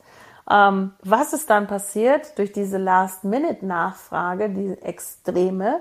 Ähm, 0.49 0.93
was 1.03 1.33
ist 1.33 1.49
dann 1.49 1.67
passiert 1.67 2.37
durch 2.37 2.51
diese 2.51 2.77
Last-Minute-Nachfrage, 2.77 4.49
die 4.49 4.71
extreme, 4.81 5.79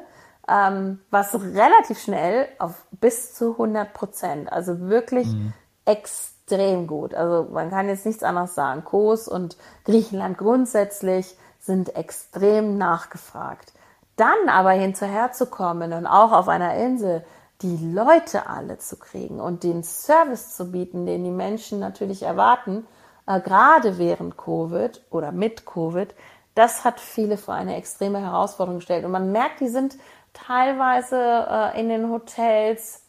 ähm, 0.49 1.01
was 1.11 1.35
relativ 1.35 2.01
schnell 2.01 2.49
auf 2.59 2.87
bis 2.93 3.35
zu 3.35 3.53
100 3.53 3.93
Prozent, 3.93 4.53
also 4.53 4.81
wirklich 4.81 5.29
mhm. 5.29 5.53
extrem 5.85 6.87
gut. 6.87 7.15
Also 7.15 7.51
man 7.53 7.71
kann 7.71 7.89
jetzt 7.89 8.07
nichts 8.07 8.23
anderes 8.23 8.55
sagen. 8.55 8.85
Kos 8.85 9.29
und 9.29 9.57
Griechenland 9.85 10.39
grundsätzlich 10.39 11.37
sind 11.59 11.95
extrem 11.97 12.79
nachgefragt. 12.79 13.73
Dann 14.17 14.49
aber 14.49 14.71
hinterherzukommen 14.71 15.93
und 15.93 16.07
auch 16.07 16.33
auf 16.33 16.49
einer 16.49 16.75
Insel 16.75 17.25
die 17.63 17.77
Leute 17.93 18.47
alle 18.47 18.79
zu 18.79 18.97
kriegen 18.97 19.41
und 19.41 19.65
den 19.65 19.83
Service 19.83 20.57
zu 20.57 20.71
bieten, 20.71 21.07
den 21.07 21.25
die 21.25 21.31
Menschen 21.31 21.81
natürlich 21.81 22.23
erwarten, 22.23 22.87
äh, 23.27 23.41
gerade 23.41 23.99
während 23.99 24.37
Covid 24.37 25.03
oder 25.11 25.33
mit 25.33 25.67
Covid, 25.67 26.15
das 26.55 26.85
hat 26.85 26.99
viele 26.99 27.37
vor 27.37 27.55
eine 27.55 27.77
extreme 27.77 28.21
Herausforderung 28.21 28.79
gestellt. 28.79 29.05
Und 29.05 29.13
man 29.13 29.31
merkt, 29.31 29.61
die 29.61 29.69
sind 29.69 29.97
teilweise 30.47 31.17
äh, 31.17 31.81
in 31.81 31.89
den 31.89 32.11
Hotels, 32.11 33.03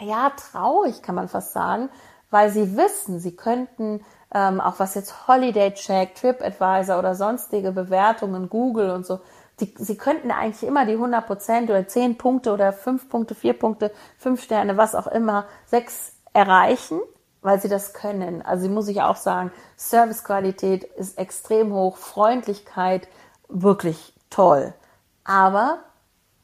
ja, 0.00 0.30
traurig 0.30 1.02
kann 1.02 1.14
man 1.14 1.28
fast 1.28 1.52
sagen, 1.52 1.90
weil 2.30 2.50
sie 2.50 2.76
wissen, 2.76 3.18
sie 3.18 3.36
könnten 3.36 4.04
ähm, 4.32 4.60
auch 4.60 4.78
was 4.78 4.94
jetzt 4.94 5.26
Holiday 5.26 5.74
Check, 5.74 6.14
TripAdvisor 6.14 6.98
oder 6.98 7.14
sonstige 7.14 7.72
Bewertungen, 7.72 8.48
Google 8.48 8.90
und 8.90 9.04
so, 9.04 9.20
die, 9.58 9.74
sie 9.76 9.96
könnten 9.96 10.30
eigentlich 10.30 10.62
immer 10.62 10.86
die 10.86 10.92
100 10.92 11.26
Prozent 11.26 11.70
oder 11.70 11.86
10 11.86 12.16
Punkte 12.16 12.52
oder 12.52 12.72
5 12.72 13.08
Punkte, 13.08 13.34
4 13.34 13.54
Punkte, 13.54 13.92
5 14.18 14.42
Sterne, 14.42 14.76
was 14.76 14.94
auch 14.94 15.08
immer, 15.08 15.46
6 15.66 16.12
erreichen, 16.32 17.00
weil 17.42 17.60
sie 17.60 17.68
das 17.68 17.92
können. 17.92 18.42
Also 18.42 18.68
muss 18.68 18.88
ich 18.88 19.02
auch 19.02 19.16
sagen, 19.16 19.52
Servicequalität 19.76 20.84
ist 20.84 21.18
extrem 21.18 21.72
hoch, 21.74 21.96
Freundlichkeit 21.96 23.08
wirklich 23.48 24.14
toll. 24.30 24.72
Aber 25.24 25.80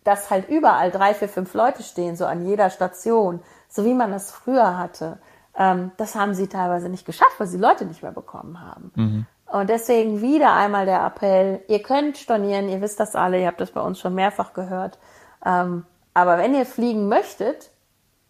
dass 0.07 0.31
halt 0.31 0.49
überall 0.49 0.91
drei, 0.91 1.15
vier, 1.15 1.29
fünf 1.29 1.53
Leute 1.55 1.83
stehen, 1.83 2.15
so 2.15 2.27
an 2.27 2.47
jeder 2.47 2.71
Station, 2.71 3.41
so 3.69 3.85
wie 3.85 3.95
man 3.95 4.13
das 4.13 4.31
früher 4.31 4.79
hatte, 4.79 5.19
ähm, 5.57 5.91
das 5.97 6.15
haben 6.15 6.35
sie 6.35 6.47
teilweise 6.47 6.89
nicht 6.89 7.07
geschafft, 7.07 7.35
weil 7.39 7.49
sie 7.49 7.59
Leute 7.59 7.87
nicht 7.87 8.03
mehr 8.03 8.13
bekommen 8.13 8.61
haben. 8.61 8.93
Mhm. 8.95 9.27
Und 9.47 9.69
deswegen 9.69 10.23
wieder 10.23 10.53
einmal 10.53 10.87
der 10.87 11.05
Appell, 11.05 11.61
ihr 11.69 11.83
könnt 11.83 12.19
stornieren, 12.19 12.69
ihr 12.69 12.81
wisst 12.81 13.01
das 13.01 13.17
alle, 13.17 13.41
ihr 13.41 13.47
habt 13.49 13.61
das 13.61 13.73
bei 13.73 13.81
uns 13.81 13.99
schon 13.99 14.15
mehrfach 14.15 14.53
gehört. 14.53 14.99
Ähm, 15.45 15.85
aber 16.15 16.39
wenn 16.39 16.55
ihr 16.55 16.67
fliegen 16.67 17.09
möchtet, 17.09 17.71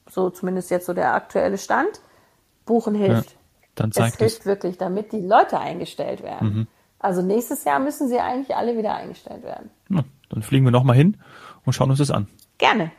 so 0.08 0.30
zumindest 0.30 0.70
jetzt 0.70 0.86
so 0.86 0.94
der 0.94 1.14
aktuelle 1.14 1.58
Stand, 1.58 2.00
buchen 2.64 2.94
hilft. 2.94 3.32
Ja, 3.32 3.36
dann 3.74 3.92
zeigt 3.92 4.14
es 4.14 4.18
hilft 4.18 4.40
es. 4.40 4.46
wirklich, 4.46 4.78
damit 4.78 5.12
die 5.12 5.20
Leute 5.20 5.58
eingestellt 5.58 6.22
werden. 6.22 6.48
Mhm. 6.48 6.66
Also 6.98 7.22
nächstes 7.22 7.64
Jahr 7.64 7.80
müssen 7.80 8.08
sie 8.08 8.18
eigentlich 8.18 8.56
alle 8.56 8.78
wieder 8.78 8.94
eingestellt 8.94 9.42
werden. 9.42 9.70
Ja, 9.90 10.04
dann 10.30 10.42
fliegen 10.42 10.64
wir 10.64 10.72
nochmal 10.72 10.96
hin 10.96 11.18
und 11.66 11.74
schauen 11.74 11.90
uns 11.90 11.98
das 11.98 12.10
an. 12.10 12.28
Gerne. 12.56 12.90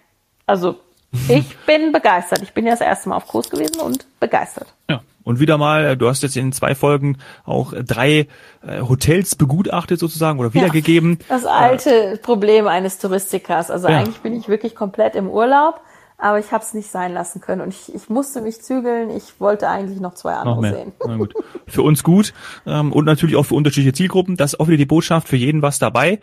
Also 0.46 0.80
ich 1.28 1.58
bin 1.66 1.92
begeistert. 1.92 2.42
Ich 2.44 2.54
bin 2.54 2.66
ja 2.66 2.72
das 2.72 2.82
erste 2.82 3.10
Mal 3.10 3.16
auf 3.16 3.28
Kurs 3.28 3.50
gewesen 3.50 3.80
und 3.80 4.06
begeistert. 4.20 4.74
Ja, 4.90 5.02
und 5.24 5.40
wieder 5.40 5.58
mal, 5.58 5.86
äh, 5.86 5.98
du 5.98 6.08
hast 6.08 6.24
jetzt 6.24 6.38
in 6.38 6.52
zwei 6.52 6.76
Folgen 6.76 7.18
auch 7.44 7.74
drei 7.86 8.28
äh, 8.66 8.82
Hotels 8.82 9.36
begutachtet 9.36 10.00
sozusagen 10.00 10.40
oder 10.40 10.54
wiedergegeben. 10.54 11.20
Ja, 11.28 11.36
das 11.36 11.46
alte 11.46 11.90
äh, 11.92 12.18
Problem 12.18 12.68
eines 12.68 13.00
Touristikers. 13.00 13.72
Also 13.72 13.90
ja. 13.90 14.00
eigentlich 14.00 14.20
bin 14.20 14.36
ich 14.36 14.48
wirklich 14.48 14.76
komplett 14.76 15.16
im 15.16 15.30
Urlaub, 15.30 15.82
aber 16.18 16.40
ich 16.40 16.52
habe 16.52 16.64
es 16.64 16.74
nicht 16.74 16.90
sein 16.90 17.14
lassen 17.14 17.42
können 17.42 17.62
und 17.62 17.74
ich, 17.74 17.94
ich 17.94 18.10
musste 18.10 18.42
mich 18.42 18.62
zügeln. 18.62 19.10
Ich 19.10 19.40
wollte 19.40 19.68
eigentlich 19.68 20.00
noch 20.00 20.16
zwei 20.16 20.34
andere 20.34 20.62
noch 20.62 20.78
sehen. 20.78 20.94
Na 21.06 21.18
gut. 21.18 21.34
Für 21.68 21.82
uns 21.82 22.04
gut 22.04 22.34
ähm, 22.66 22.94
und 22.94 23.06
natürlich 23.06 23.36
auch 23.36 23.44
für 23.44 23.56
unterschiedliche 23.56 23.94
Zielgruppen. 23.94 24.38
Das 24.38 24.54
ist 24.54 24.60
auch 24.60 24.68
wieder 24.68 24.78
die 24.78 24.86
Botschaft 24.86 25.28
für 25.28 25.36
jeden 25.36 25.62
was 25.62 25.78
dabei. 25.78 26.20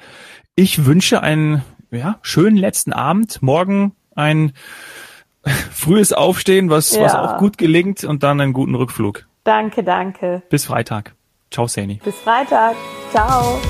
Ich 0.57 0.87
wünsche 0.87 1.23
einen 1.23 1.63
ja, 1.95 2.19
schönen 2.23 2.57
letzten 2.57 2.93
Abend. 2.93 3.43
Morgen 3.43 3.93
ein 4.15 4.53
frühes 5.73 6.13
Aufstehen, 6.13 6.71
was, 6.71 6.95
ja. 6.95 7.03
was 7.03 7.15
auch 7.15 7.39
gut 7.39 7.59
gelingt 7.59 8.05
und 8.05 8.23
dann 8.23 8.41
einen 8.41 8.53
guten 8.53 8.75
Rückflug. 8.75 9.27
Danke, 9.45 9.85
danke. 9.85 10.43
Bis 10.49 10.65
Freitag. 10.65 11.15
Ciao, 11.51 11.67
Sani. 11.69 12.01
Bis 12.03 12.17
Freitag. 12.17 12.75
Ciao. 13.13 13.61